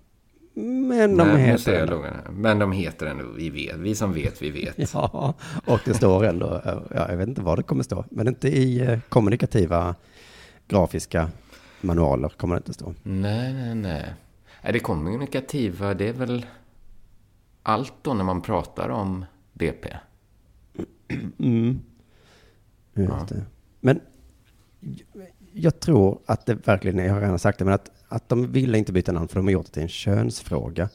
[0.54, 2.04] Men de Nej, heter ändå.
[2.30, 3.76] Men de heter ändå Vi vet.
[3.76, 4.76] Vi som vet, vi vet.
[4.94, 5.34] Ja,
[5.66, 8.80] och det står ändå, ja, jag vet inte vad det kommer stå, men inte i
[8.80, 9.94] eh, kommunikativa
[10.68, 11.30] grafiska
[11.80, 12.94] manualer kommer det inte stå.
[13.02, 14.14] Nej, nej, nej.
[14.60, 16.46] Är det kommunikativa, det är väl
[17.62, 19.88] allt då när man pratar om BP?
[22.94, 23.44] Just det.
[23.80, 24.00] Men
[25.52, 28.52] jag tror att det verkligen är, jag har redan sagt det, men att, att de
[28.52, 30.88] ville inte byta namn för de har gjort det till en könsfråga.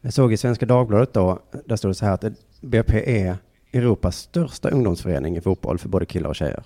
[0.00, 2.24] Jag såg i Svenska Dagbladet då, där stod det så här att
[2.60, 3.36] BP är
[3.72, 6.64] Europas största ungdomsförening i fotboll för både killar och tjejer.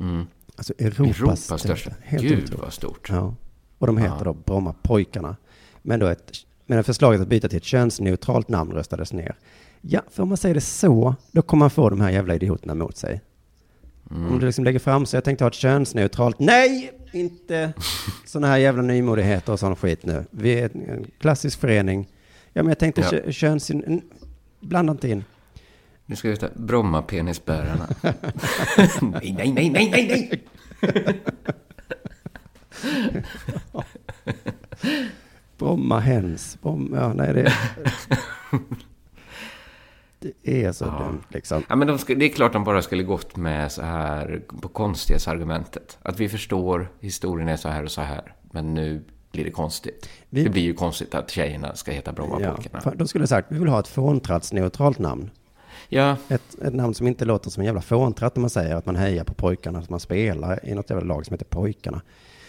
[0.00, 0.26] Mm.
[0.56, 1.92] Alltså Europas, Europas största.
[2.02, 2.62] Helt Gud otroligt.
[2.62, 3.08] vad stort.
[3.10, 3.34] Ja.
[3.78, 5.36] Och de heter då Brommapojkarna.
[5.82, 6.32] Men då ett,
[6.66, 9.36] men förslaget att byta till ett könsneutralt namn röstades ner.
[9.80, 12.74] Ja, för om man säger det så, då kommer man få de här jävla idioterna
[12.74, 13.20] mot sig.
[14.10, 17.72] Om du liksom lägger fram så, jag tänkte ha ett könsneutralt, nej, inte
[18.26, 20.24] sådana här jävla nymodigheter och sån skit nu.
[20.30, 22.08] Vi är en klassisk förening.
[22.52, 23.10] Ja, men jag tänkte Ja.
[23.10, 23.70] kö- köns...
[24.60, 25.24] Blanda inte in.
[26.06, 27.88] Nu ska vi ta Bromma-penisbärarna.
[29.00, 30.42] nej, nej, nej, nej, nej, nej!
[35.58, 36.58] Bromma hens.
[36.62, 37.52] Bromma, ja, nej det...
[40.20, 41.62] Det är så dumt liksom.
[41.68, 44.68] Ja, men de ska, det är klart de bara skulle gått med så här på
[44.68, 45.98] konstighetsargumentet.
[46.02, 48.34] Att vi förstår, historien är så här och så här.
[48.50, 50.08] Men nu blir det konstigt.
[50.28, 52.80] Vi- Det blir ju konstigt att tjejerna ska heta Ja, Brommapojkarna.
[52.80, 55.30] för de skulle ha sagt, vi vill ha ett fåntrattsneutralt namn.
[55.88, 58.86] Ja, Ett, ett namn som inte låter som en jävla fåntratt när man säger att
[58.86, 62.02] man hejar på pojkarna, att man spelar i något jävla lag som heter Pojkarna.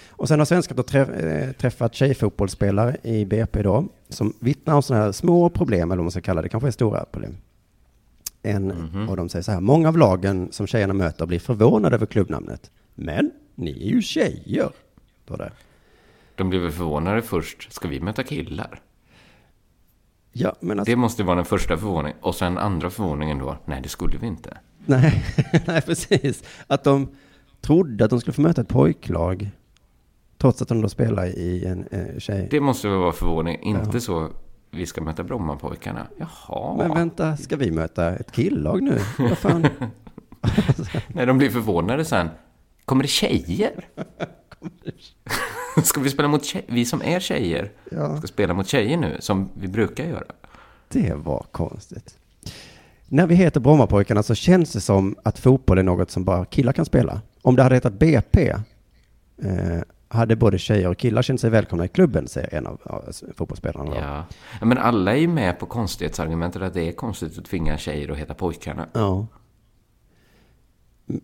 [0.10, 4.82] Och sen har svenskar då träff, eh, träffat tjejfotbollsspelare i BP då, som vittnar om
[4.84, 7.38] sådana här små problem, eller vad man ska kalla det, kanske är stora problem.
[8.44, 9.10] En Mhm.
[9.10, 12.72] av dem säger så här, många av lagen som tjejerna möter blir förvånade över klubbnamnet.
[12.96, 14.70] Men, ni är ju tjejer.
[15.26, 15.52] Står det.
[16.36, 17.74] de blev väl förvånade först.
[17.74, 18.82] Ska vi möta killar?
[20.32, 22.18] Ja, men alltså, Det måste vara den första förvåningen.
[22.22, 24.58] Och sen andra förvåningen då, nej det skulle vi inte.
[24.86, 25.24] nej,
[25.68, 26.44] nej, precis.
[26.68, 27.08] Att de
[27.62, 29.50] trodde att de skulle få möta ett pojklag.
[30.38, 32.48] Trots att de då spelar i en eh, tjej.
[32.52, 34.30] Det måste väl vara förvåning, inte så
[34.72, 36.08] vi ska möta Brommapojkarna.
[36.18, 36.78] Jaha.
[36.78, 39.00] Men vänta, ska vi möta ett killag nu?
[39.18, 39.68] Vad fan?
[41.08, 42.30] Nej, de blir förvånade sen.
[42.86, 43.88] Kommer det tjejer?
[45.84, 46.66] ska vi spela mot tjejer?
[46.70, 48.18] Vi som är tjejer Ja.
[48.18, 50.24] ska spela mot tjejer nu, som vi brukar göra.
[50.90, 52.18] Det var konstigt.
[53.08, 56.74] När vi heter Brommapojkarna så känns det som att fotboll är något som bara killar
[56.74, 57.22] kan spela.
[57.42, 58.60] Om det hade hetat BP eh,
[60.12, 63.96] hade både tjejer och killar känt sig välkomna i klubben, säger en av fotbollsspelarna.
[63.96, 64.26] Ja.
[64.60, 68.12] ja, men alla är ju med på konstighetsargumentet att det är konstigt att tvinga tjejer
[68.12, 68.88] att heta pojkarna.
[68.94, 69.28] Ja.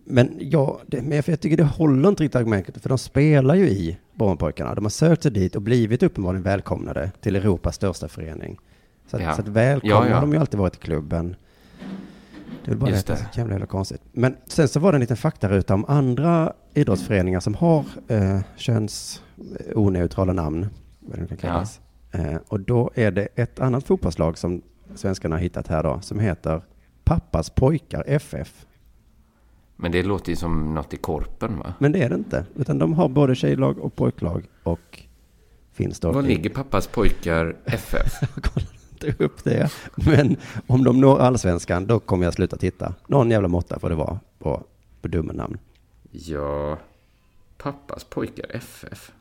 [0.04, 3.68] Men ja, det, men jag tycker det håller inte riktigt argumentet, för de spelar ju
[3.68, 4.74] i Brommapojkarna.
[4.74, 8.58] De har sökt sig dit och blivit uppenbarligen välkomnade till Europas största förening.
[9.06, 9.34] Så att, Ja.
[9.34, 10.14] så att välkomna ja.
[10.14, 11.36] har de ju alltid varit i klubben.
[12.64, 13.28] Det är bara Just det.
[13.34, 14.00] jävla, jävla konstigt.
[14.12, 20.32] Men sen så var det en liten faktaruta om andra idrottsföreningar som har eh, könsoneutrala
[20.32, 20.66] namn,
[21.00, 21.80] vad det kan kallas.
[22.10, 24.62] Eh, och då är det ett annat fotbollslag som
[24.94, 26.62] svenskarna har hittat här då, som heter
[27.04, 28.66] Pappas pojkar FF.
[29.76, 31.74] Men det låter ju som något i korpen, va?
[31.78, 35.02] Men det är det inte, utan de har både tjejlag och pojklag och
[35.72, 36.12] finns då.
[36.12, 38.12] Var ligger pappas pojkar FF?
[39.04, 39.70] Inte upp det.
[39.96, 40.36] Men
[40.66, 42.94] om de når allsvenskan, då kommer jag sluta titta.
[43.06, 44.64] Någon jävla måtta får det vara på,
[45.00, 45.58] på dumma namn.
[46.10, 46.78] Ja,
[47.58, 49.12] pappas pojkar FF.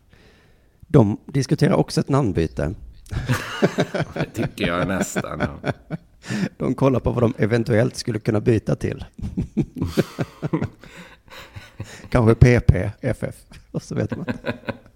[0.80, 2.74] De diskuterar också ett namnbyte.
[4.14, 5.40] Det tycker jag nästan.
[5.40, 5.72] ja.
[6.58, 9.06] De kollar på vad de eventuellt skulle kunna byta till.
[12.10, 13.36] Kanske PP, FF.
[13.72, 14.26] Och så vet man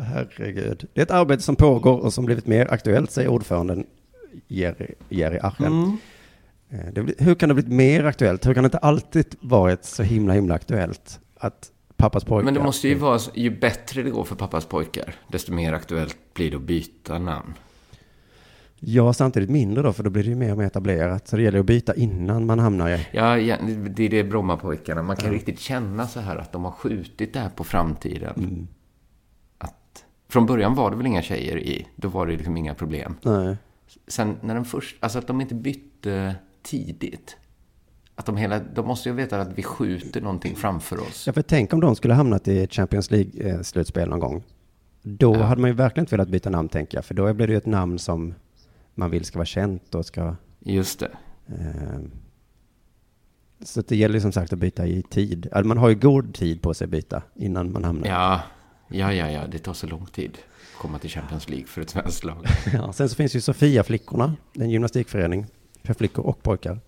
[0.00, 0.88] Herregud.
[0.94, 3.86] Det är ett arbete som pågår och som blivit mer aktuellt, säger ordföranden
[4.48, 5.98] Jerry, Jerry Archen.
[6.70, 8.46] Eh, Det hur kan det blivit mer aktuellt?
[8.46, 12.44] Hur kan det inte alltid varit så himla, himla aktuellt att pappas pojkar...
[12.44, 16.16] Men det måste ju vara, ju bättre det går för pappas pojkar, desto mer aktuellt
[16.34, 17.54] blir det att byta namn.
[18.84, 21.28] Ja, samtidigt mindre då, för då blir det ju mer och mer etablerat.
[21.28, 23.06] Så det gäller att byta innan man hamnar i...
[23.12, 23.56] Ja, ja,
[23.90, 25.02] det är det Brommapojkarna.
[25.02, 28.30] Man kan riktigt känna så här att de har skjutit det här på framtiden.
[28.30, 28.36] Att,
[30.32, 31.86] från början var det väl inga tjejer i.
[31.96, 33.16] Då var det liksom inga problem.
[33.22, 33.56] Nej.
[34.06, 37.36] Sen när den först, alltså att de inte bytte tidigt.
[38.14, 41.26] Att de hela, de måste ju veta att vi skjuter någonting framför oss.
[41.26, 44.42] Ja, för tänk om de skulle hamnat i Champions League-slutspel någon gång.
[45.02, 47.04] Då hade man ju verkligen inte velat byta namn, tänker jag.
[47.04, 48.34] För då blir det ju ett namn som
[48.94, 50.36] man vill ska vara känt och ska...
[50.58, 51.10] Just det.
[51.46, 52.00] Eh,
[53.60, 55.48] så det gäller ju som sagt att byta i tid.
[55.52, 58.08] Alltså, man har ju god tid på sig att byta innan man hamnar.
[58.08, 58.40] Ja,
[58.92, 60.38] ja, ja, ja, det tar så lång tid
[60.74, 62.46] att komma till Champions League för ett svenskt lag.
[62.72, 65.46] Ja, sen så finns ju Sofia-flickorna, en gymnastikförening
[65.84, 66.80] för flickor och pojkar.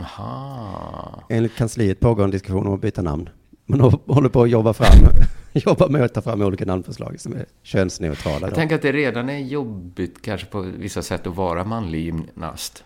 [0.00, 1.22] Aha.
[1.28, 3.28] Enligt kansliet pågår en diskussion om att byta namn.
[3.66, 5.08] Man hå- håller på att jobba fram,
[5.52, 8.40] jobba med att ta fram olika namnförslag som är könsneutrala.
[8.40, 8.54] Jag Då.
[8.54, 12.84] tänker att det redan är jobbigt kanske på vissa sätt att vara manlig gymnast.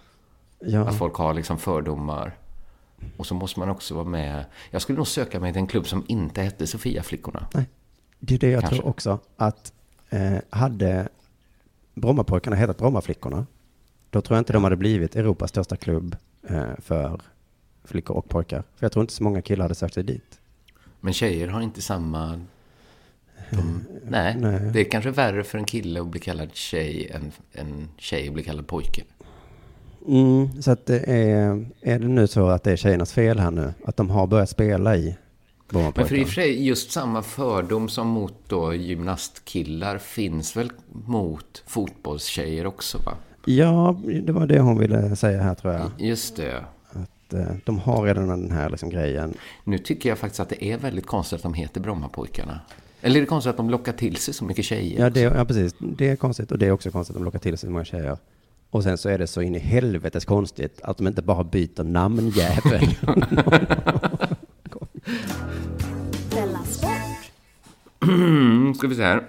[0.60, 0.80] Ja.
[0.88, 2.36] Att folk har liksom fördomar.
[3.16, 4.44] Och så måste man också vara med.
[4.70, 7.46] Jag skulle nog söka mig till en klubb som inte hette Sofia-flickorna.
[7.54, 7.64] Nej,
[8.20, 8.76] det är det jag Kanske.
[8.76, 9.18] tror också.
[9.36, 9.72] Att
[10.10, 11.08] eh, hade
[11.94, 13.46] Brommapojkarna hetat Brommaflickorna,
[14.10, 16.16] då tror jag inte de hade blivit Europas största klubb
[16.48, 17.20] eh, för
[17.84, 18.62] flickor och pojkar.
[18.76, 20.40] För jag tror inte så många killar hade sökt sig dit.
[21.00, 22.40] Men tjejer har inte samma...
[23.50, 24.70] De, nej, Nej.
[24.72, 28.34] det är kanske värre för en kille att bli kallad tjej än en tjej att
[28.34, 29.02] bli kallad pojke.
[30.08, 33.50] Mm, så att det är, är det nu så att det är tjejernas fel här
[33.50, 33.74] nu?
[33.84, 35.16] Att de har börjat spela i
[35.70, 40.70] Men för i och för sig, just samma fördom som mot då gymnastkillar finns väl
[40.92, 43.12] mot fotbollstjejer också, va?
[43.44, 45.90] Ja, det var det hon ville säga här tror jag.
[45.98, 46.64] Just det.
[46.92, 49.34] Att eh, de har redan den här liksom grejen.
[49.64, 52.60] Nu tycker jag faktiskt att det är väldigt konstigt att de heter Brommapojkarna.
[53.00, 55.00] Eller är det konstigt att de lockar till sig så mycket tjejer?
[55.00, 55.74] Ja, det, ja, precis.
[55.78, 56.52] Det är konstigt.
[56.52, 58.16] Och det är också konstigt att de lockar till sig så många tjejer.
[58.70, 61.84] Och sen så är det så in i helvetes konstigt att de inte bara byter
[61.84, 62.88] namnjävel.
[66.30, 67.32] Della Sport!
[68.02, 69.26] Mm, ska vi se här.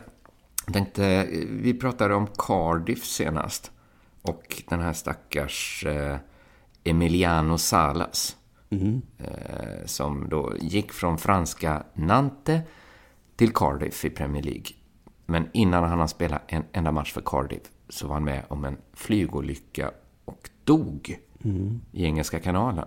[0.66, 3.72] Jag tänkte, vi pratade om Cardiff senast.
[4.22, 6.18] Och den här stackars eh,
[6.84, 8.38] Emiliano Salas.
[9.18, 12.62] Eh, som då gick från franska Nantes
[13.36, 14.68] till Cardiff i Premier League.
[15.26, 18.66] Men innan han har spelat en enda match för Cardiff så var han med om
[18.66, 19.92] en flygolycka
[20.26, 21.20] och dog
[21.92, 22.86] i Engelska kanalen.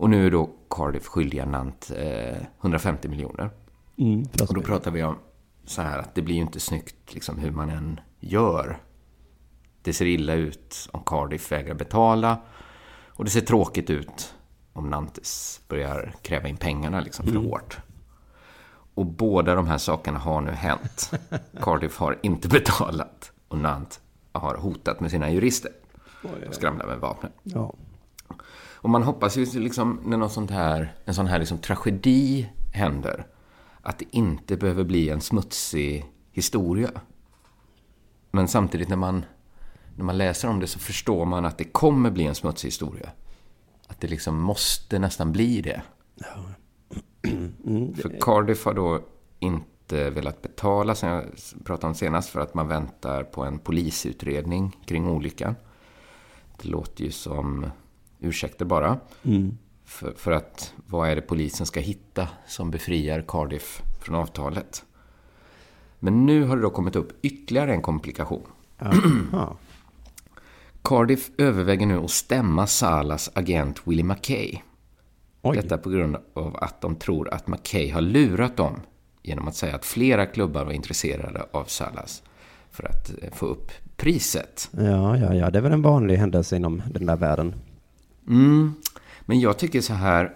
[0.00, 3.50] Och nu är då Cardiff skyldiga Nantes eh, 150 miljoner.
[3.98, 5.18] Mm, Och då pratar vi om
[5.64, 8.78] så här att det blir ju inte snyggt liksom hur man än gör.
[9.82, 12.38] Det ser illa ut om Cardiff vägrar betala.
[13.08, 14.34] Och det ser tråkigt ut
[14.72, 17.78] om Nantes börjar kräva in pengarna liksom för hårt.
[18.94, 21.10] Och båda de här sakerna har nu hänt.
[21.60, 24.00] Cardiff har inte betalat och Nantes
[24.32, 25.72] har hotat med sina jurister.
[26.48, 27.32] Och skramlar med vapnen.
[27.42, 27.74] Ja.
[28.82, 33.26] Och man hoppas ju liksom när något sånt här, en sån här liksom tragedi händer,
[33.82, 36.90] att det inte behöver bli en smutsig historia.
[38.30, 39.24] Men samtidigt när man,
[39.96, 43.10] när man läser om det så förstår man att det kommer bli en smutsig historia.
[43.86, 45.82] Att det liksom måste nästan bli det.
[47.94, 49.00] För Cardiff har då
[49.38, 51.24] inte velat betala, som jag
[51.64, 55.54] pratade om senast, för att man väntar på en polisutredning kring olyckan.
[56.62, 57.66] Det låter ju som
[58.20, 58.98] ursäkter bara.
[59.84, 64.84] För, för att vad är det polisen ska hitta som befriar Cardiff från avtalet?
[65.98, 68.46] Men nu har det då kommit upp ytterligare en komplikation.
[70.82, 74.58] Cardiff överväger nu att stämma Salas agent Willie McKay.
[75.42, 75.56] Oj.
[75.56, 78.80] Detta på grund av att de tror att McKay har lurat dem
[79.22, 82.22] genom att säga att flera klubbar var intresserade av Salas
[82.70, 84.68] för att eh, få upp priset.
[84.72, 87.54] Ja, ja, ja, det är väl en vanlig händelse inom den där världen.
[88.30, 88.74] Mm.
[89.20, 90.34] Men jag tycker så här,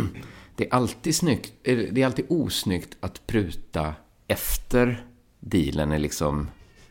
[0.56, 3.94] det är alltid snyggt, eh, det är alltid osnyggt att pruta
[4.26, 5.06] efter
[5.40, 6.48] dealen är liksom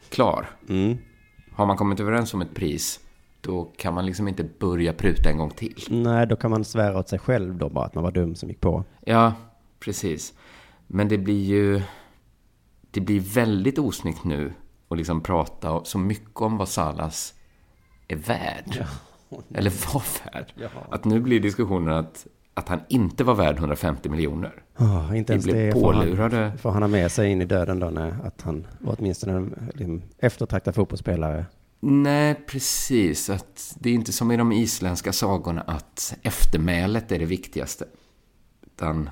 [0.09, 0.49] klar.
[1.51, 2.99] Har man kommit överens om ett pris,
[3.41, 5.83] då kan man liksom inte börja pruta en gång till.
[5.89, 8.49] Nej, då kan man svära åt sig själv då bara att man var dum som
[8.49, 8.83] gick på.
[9.05, 9.33] Ja,
[9.79, 10.33] precis.
[10.87, 11.81] Men det blir ju...
[12.91, 14.53] Det blir väldigt osnyggt nu
[14.87, 17.33] att liksom prata så mycket om vad Salas
[18.07, 18.85] är värd.
[19.53, 20.03] Eller var
[20.33, 20.53] värd.
[20.89, 24.63] Att nu blir diskussionen att, att han inte var värd 150 miljoner.
[24.77, 26.57] Oh, inte Vi ens blev det får han, pålurade.
[26.57, 29.71] får han ha med sig in i döden då, när, att han var åtminstone en
[29.73, 31.45] liksom, eftertraktad fotbollsspelare.
[31.79, 33.29] Nej, precis.
[33.29, 37.85] Att det är inte som i de isländska sagorna att eftermälet är det viktigaste.
[38.65, 39.09] Utan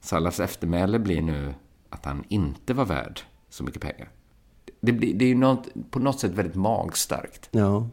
[0.00, 1.54] Salas eftermäle blir nu
[1.90, 4.08] att han inte var värd så mycket pengar.
[4.80, 7.88] Det, blir, det är ju något, på något sätt väldigt magstarkt Ja,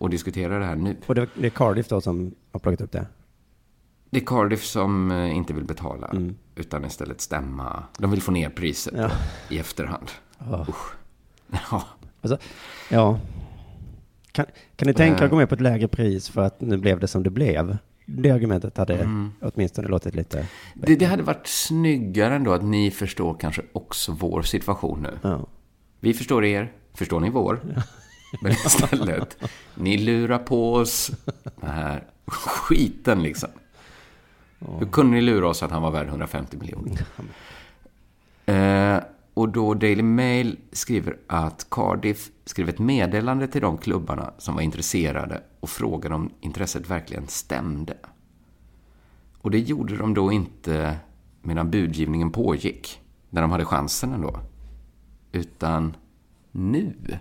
[0.00, 0.96] att diskutera det här nu.
[1.06, 3.06] och det, det är Cardiff då som har plockat upp det.
[4.10, 6.14] Det är Cardiff som eh, inte vill betala,
[6.54, 7.82] utan istället stämma.
[7.98, 9.10] De vill få ner priset Ja.
[9.50, 10.10] i efterhand.
[10.38, 10.66] Ja.
[10.68, 10.92] Usch.
[11.70, 11.84] Ja.
[12.20, 12.38] Alltså,
[12.90, 13.20] ja.
[14.32, 15.24] Kan, kan ni tänka er Eh.
[15.24, 17.76] att gå med på ett lägre pris för att nu blev det som det blev?
[18.06, 19.32] Det argumentet hade Mm.
[19.40, 20.46] åtminstone låtit lite...
[20.74, 25.18] Det, det hade varit snyggare ändå att ni förstår kanske också vår situation nu.
[25.22, 25.46] Ja.
[26.00, 27.60] Vi förstår er, förstår ni vår?
[28.40, 29.38] Men istället,
[29.74, 31.10] ni lurar på oss
[31.60, 33.48] den här skiten liksom.
[34.58, 37.06] Hur kunde ni lura oss att han var värd 150 miljoner?
[38.46, 39.02] Eh,
[39.34, 44.62] och då Daily Mail skriver att Cardiff skrev ett meddelande till de klubbarna som var
[44.62, 47.96] intresserade och frågade om intresset verkligen stämde.
[49.38, 50.96] Och det gjorde de då inte
[51.42, 53.00] medan budgivningen pågick,
[53.30, 54.40] när de hade chansen ändå.
[55.32, 55.96] Utan
[56.50, 57.18] nu.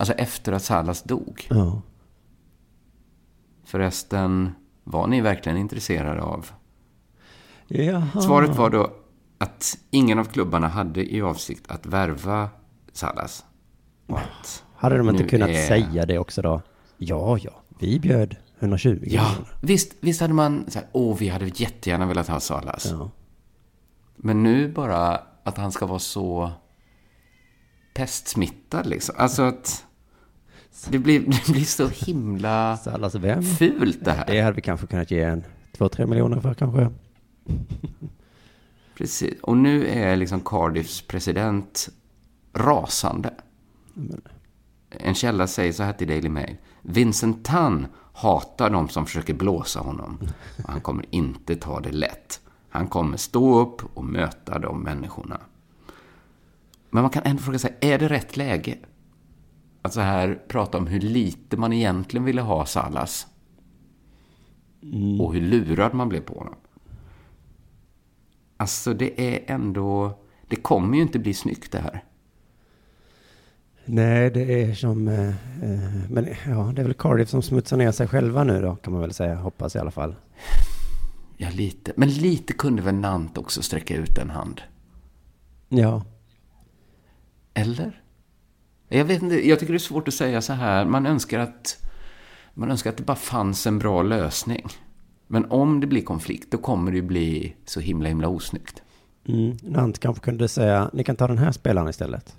[0.00, 1.46] Alltså efter att Salas dog.
[1.50, 1.82] Ja.
[3.64, 4.50] Förresten,
[4.84, 6.50] var ni verkligen intresserade av?
[7.66, 8.20] Jaha.
[8.20, 8.92] Svaret var då
[9.38, 12.48] att ingen av klubbarna hade i avsikt att värva
[12.92, 13.44] Salas.
[14.08, 16.62] Att Hade de inte kunnat är- säga det också då?
[16.96, 19.48] Ja, ja, vi bjöd 120 Ja, miljoner.
[19.62, 22.86] visst, visst hade man så här, åh, vi hade jättegärna velat ha Salas.
[22.90, 23.10] Ja.
[24.16, 26.50] Men nu bara att han ska vara så
[27.94, 29.14] pestsmittad liksom.
[29.18, 29.86] Alltså att
[30.88, 33.42] det blir, det blir så himla Salas vem?
[33.42, 34.26] fult det här.
[34.26, 35.44] Det hade vi kanske kunnat ge en
[35.78, 36.90] 2-3 miljoner för kanske.
[38.96, 39.40] Precis.
[39.42, 41.88] Och nu är liksom Cardiffs president
[42.52, 43.34] rasande.
[44.90, 46.56] En källa säger så här till Daily Mail.
[46.82, 50.18] Vincent Tan hatar de som försöker blåsa honom.
[50.64, 52.40] Och han kommer inte ta det lätt.
[52.68, 55.40] Han kommer stå upp och möta de människorna.
[56.90, 58.78] Men man kan ändå fråga sig, är det rätt läge?
[59.82, 63.26] Att så här prata om hur lite man egentligen ville ha Salas.
[65.20, 66.54] Och hur lurad man blev på honom.
[68.56, 70.18] Alltså det är ändå...
[70.48, 72.04] Det kommer ju inte bli snyggt det här.
[73.84, 75.08] Nej, det är som...
[75.08, 78.76] Eh, eh, men ja, det är väl Cardiff som smutsar ner sig själva nu då,
[78.76, 79.34] kan man väl säga.
[79.34, 80.14] Hoppas i alla fall.
[81.36, 81.92] Ja, lite.
[81.96, 84.60] Men lite kunde väl Nant också sträcka ut en hand?
[85.68, 86.04] Ja.
[87.54, 87.99] Eller?
[88.92, 90.84] Jag vet inte, jag tycker det är svårt att säga så här.
[90.84, 91.84] Man önskar att,
[92.54, 94.66] man önskar att det bara fanns en bra lösning.
[95.26, 98.82] Men om det blir konflikt, då kommer det ju bli så himla, himla osnyggt.
[99.28, 99.56] Mm.
[99.62, 102.36] Nant kanske kunde säga, ni kan ta den här spelaren istället.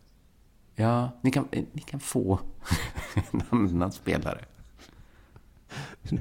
[0.75, 2.39] Ja, ni kan, eh, ni kan få
[3.31, 4.39] en annan spelare.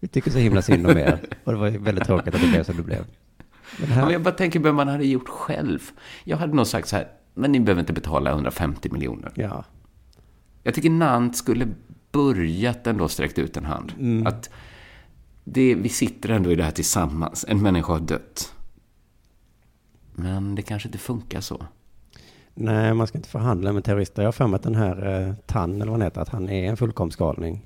[0.00, 1.20] Vi tycker så himla synd om er.
[1.44, 3.04] Och det var väldigt tråkigt att det blev som det blev.
[3.78, 5.80] Men Ja, här, Men jag bara tänker vad man hade gjort själv.
[6.24, 9.32] Jag hade nog sagt så här, men ni behöver inte betala 150 miljoner.
[9.34, 9.64] ja.
[10.62, 11.68] Jag tycker Nant skulle
[12.12, 13.92] börjat ändå sträckt ut en hand.
[14.26, 14.50] Att
[15.44, 17.44] det, vi sitter ändå i det här tillsammans.
[17.48, 18.54] En människa har dött.
[20.14, 21.66] Men det kanske inte funkar så.
[22.54, 24.22] Nej, man ska inte förhandla med terrorister.
[24.22, 26.48] Jag har för mig att den här eh, Tann, eller vad han heter, att han
[26.48, 27.64] är en fullkomsgalning.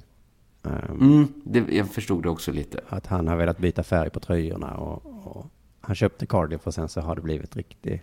[0.62, 2.81] Ehm, Mm, det, jag förstod det också lite.
[2.89, 5.47] Att han har velat byta färg på tröjorna och, och
[5.81, 8.03] han köpte Cardiff och sen så har det blivit riktigt...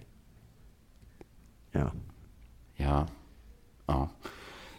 [1.72, 1.92] Ja.
[2.76, 3.08] Ja.
[3.86, 4.10] Ja.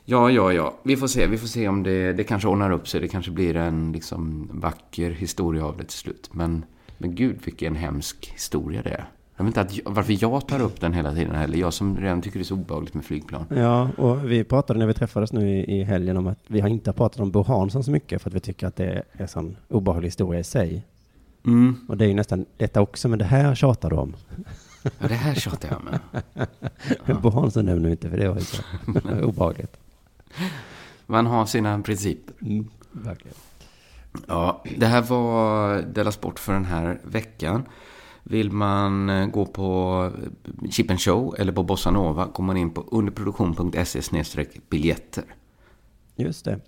[0.04, 0.74] Ja, ja, ja.
[0.82, 1.26] Vi får se.
[1.26, 3.00] Vi får se om det, det kanske ordnar upp sig.
[3.00, 6.30] Det kanske blir en liksom vacker historia av det till slut.
[6.32, 6.64] Men,
[6.98, 9.08] men gud, vilken hemsk historia det är.
[9.36, 11.58] Jag vet inte att, varför jag tar upp den hela tiden heller.
[11.58, 13.44] Jag som redan tycker det är så obehagligt med flygplan.
[13.48, 16.68] Ja, och vi pratade när vi träffades nu i, i helgen om att vi har
[16.68, 19.28] inte pratat om Bo Hansson så mycket för att vi tycker att det är en
[19.28, 20.86] sån obehaglig historia i sig.
[21.46, 21.76] Mm.
[21.88, 24.16] Och det är ju nästan detta också, men det här tjatar du om.
[24.82, 27.20] Ja, det här tjatar jag med.
[27.22, 28.62] Bo Hansson nämner vi inte för det var ju så
[29.22, 29.76] obehagligt.
[31.06, 32.34] Man har sina principer.
[32.42, 33.36] Mm, verkligen.
[34.26, 37.64] Ja, det här var Della Sport för den här veckan.
[38.22, 40.10] Vill man eh, gå på
[40.70, 44.00] Chip and Show eller på Bossa Nova går man in på underproduktion.se
[44.70, 45.24] biljetter.
[46.16, 46.60] Just det.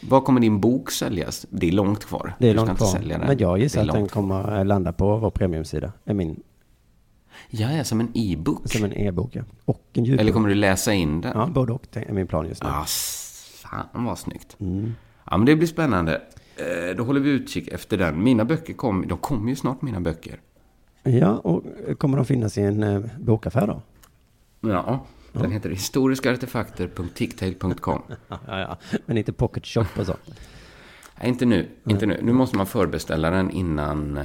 [0.00, 1.46] Var kommer din bok säljas?
[1.50, 2.34] Det är långt kvar.
[2.38, 3.18] Det är Du långt kvar.
[3.26, 5.92] Men jag gissar att den kommer eh, landa på vår premiumsida.
[6.04, 6.42] Är min,
[7.50, 8.72] Ja, ja, som en e-book.
[8.72, 9.42] som en e-bok, ja.
[9.64, 10.20] Och en ljudbok.
[10.20, 11.32] Eller kommer du läsa in den?
[11.34, 12.68] Ja, både och är min plan just nu.
[12.72, 12.84] Ah,
[13.62, 14.56] fan vad snyggt.
[14.60, 14.94] Mm.
[15.30, 16.22] Ja, men det blir spännande.
[16.56, 18.22] Eh, Då håller vi utkik efter den.
[18.22, 20.40] Mina böcker kommer, de kommer ju snart mina böcker.
[21.02, 21.62] Ja, och
[21.98, 23.82] kommer de finnas i en eh, bokaffär då?
[24.60, 28.02] Ja, den heter historiskaartefakter.ticktail.com.
[28.28, 28.76] Ja, ja, ja.
[29.06, 30.18] Men inte pocket shop och sånt.
[31.20, 31.68] Nej, inte nu.
[31.88, 32.20] Inte nu.
[32.22, 34.20] Nu måste man förbeställa den innan...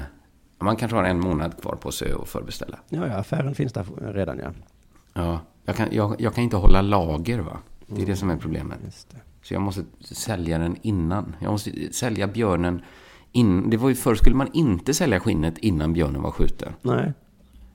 [0.62, 2.80] Man kanske har en månad kvar på sig att förbeställa.
[2.90, 4.52] Ja, ja, affären finns där redan, ja.
[5.14, 7.58] Ja, jag kan, jag, jag kan inte hålla lager, va?
[7.88, 8.80] Det är det som är problemet.
[9.44, 11.36] Så jag måste sälja den innan.
[11.40, 12.82] Jag måste sälja björnen
[13.32, 13.70] in.
[13.70, 16.74] Det var ju förr skulle man inte sälja skinnet innan björnen var skjuten.
[16.82, 17.14] Nej.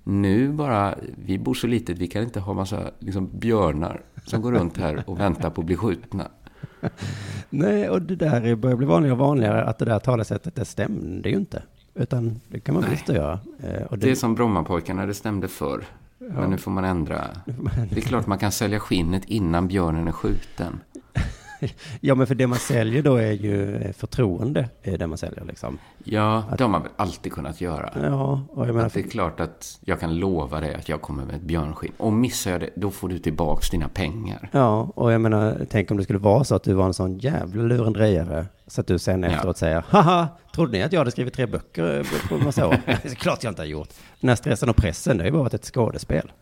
[0.05, 4.53] Nu bara, vi bor så litet, vi kan inte ha massa liksom, björnar som går
[4.53, 6.29] runt här och väntar på att bli skjutna.
[7.51, 11.29] Nej, och det där börjar bli vanligare och vanligare att det där talesättet, det stämde
[11.29, 11.63] ju inte.
[11.97, 12.91] Utan det kan man Nej.
[12.91, 13.39] visst göra.
[13.63, 15.85] Eh, Och Det är som Brommapojkarna, det stämde förr.
[16.19, 17.25] Men nu får man ändra.
[17.91, 20.81] Det är klart man kan sälja skinnet innan björnen är skjuten.
[22.01, 25.45] Ja, men för det man säljer då är ju eh, förtroende, är det man säljer
[25.45, 25.79] liksom.
[26.05, 27.93] Ja, det har man väl alltid kunnat göra.
[28.03, 31.03] Ja, och jag menar, Att det är klart att jag kan lova dig att jag
[31.03, 31.93] kommer med ett björnskinn.
[31.97, 34.49] Och missar jag det, då får du tillbaks dina pengar.
[34.53, 37.19] ja, och jag menar, tänk om det skulle vara så att du var en sån
[37.19, 38.47] jävla lurendrejare.
[38.67, 39.29] Så att du sen Ja.
[39.29, 42.77] efteråt säger, haha, trodde ni att jag hade skrivit tre böcker eh, på massa år?
[42.87, 43.89] det är klart jag inte har gjort.
[44.21, 46.33] Den här stressen och pressen, det har ju bara varit ett skådespel.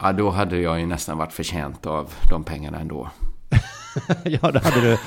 [0.00, 3.08] Ja, då hade jag ju nästan varit förtjänt av de pengarna ändå.
[4.24, 4.98] ja, det hade du.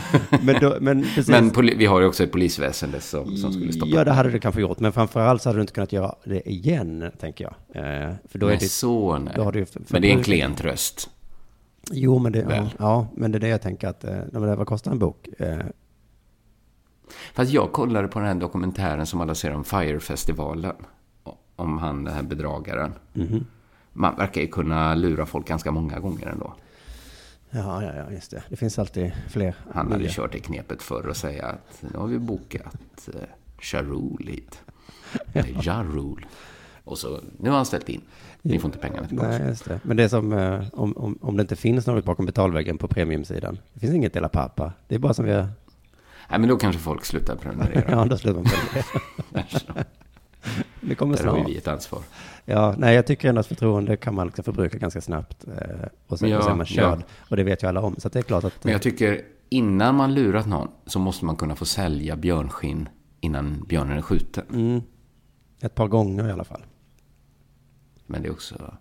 [0.42, 1.06] Men, då, men.
[1.28, 3.92] Men vi har ju också ett polisväsende som, som skulle stoppa.
[3.92, 4.80] Ja, det hade du kanske gjort.
[4.80, 7.54] Men framförallt så hade du inte kunnat göra det igen, tänker jag.
[7.84, 8.70] Eh, för då är det...
[8.70, 9.34] så nej.
[9.36, 11.10] då har du Men det är en klen tröst.
[11.92, 14.68] Jo, men det, ja, ja, men det är det jag tänker att, eh, nej, vad
[14.68, 15.28] kostar en bok?
[15.40, 15.58] Eh,
[17.34, 20.76] Fast jag kollade på den här dokumentären som alla ser om Fire-festivalen.
[21.56, 22.94] Om han, den här bedragaren.
[23.14, 23.46] mhm.
[23.94, 26.54] Man verkar ju kunna lura folk ganska många gånger ändå.
[27.52, 28.43] Ja, ja, ja, just det.
[28.49, 29.56] Det finns alltid fler.
[29.74, 30.12] Han hade nya.
[30.12, 33.10] kört det knepet förr och säga att nu har vi bokat
[33.74, 33.82] eh,
[34.20, 34.60] hit.
[35.34, 36.26] Eller Jarul.
[36.84, 38.02] Och så, nu har han ställt in.
[38.41, 39.30] Ni får inte pengarna tillbaka.
[39.30, 39.80] Nej, just det.
[39.84, 42.88] Men det är som eh, om, om, om det inte finns något bakom betalväggen på
[42.88, 43.60] premiumsidan.
[43.74, 44.74] Det finns inget Dela Pappa.
[44.88, 45.49] Det är bara som vi har...
[46.30, 47.86] Nej, men då kanske folk slutar prenumerera.
[47.91, 48.52] Ja, då slutar man
[49.34, 49.80] på
[50.82, 50.96] det.
[50.96, 51.50] Kommer Där har snart.
[51.50, 52.02] vi ett ansvar.
[52.46, 55.48] Ja, nej, jag tycker ändå att förtroende kan man liksom förbruka ganska snabbt.
[55.48, 57.00] Eh, och, sen, Ja, och sen är man körd.
[57.00, 57.04] ja.
[57.30, 57.96] Och det vet ju alla om.
[57.98, 58.64] Så det är klart att...
[58.64, 62.89] Men jag tycker innan man lurat någon så måste man kunna få sälja björnskinn
[63.20, 64.44] innan björnen är skjuten.
[64.54, 64.82] Mm,
[65.62, 66.62] ett par gånger i alla fall.
[68.08, 68.74] Men det är också...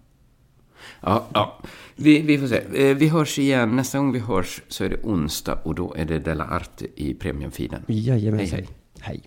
[1.00, 1.58] Ja, ja.
[1.96, 2.90] Vi, vi får se.
[2.90, 3.76] Eh, Vi hörs igen.
[3.76, 7.14] Nästa gång vi hörs så är det onsdag och då är det Della Arte i
[7.14, 7.82] premiumfeeden.
[7.88, 8.58] Jajamensan.
[8.58, 8.68] Hej, hej.
[9.00, 9.22] hej.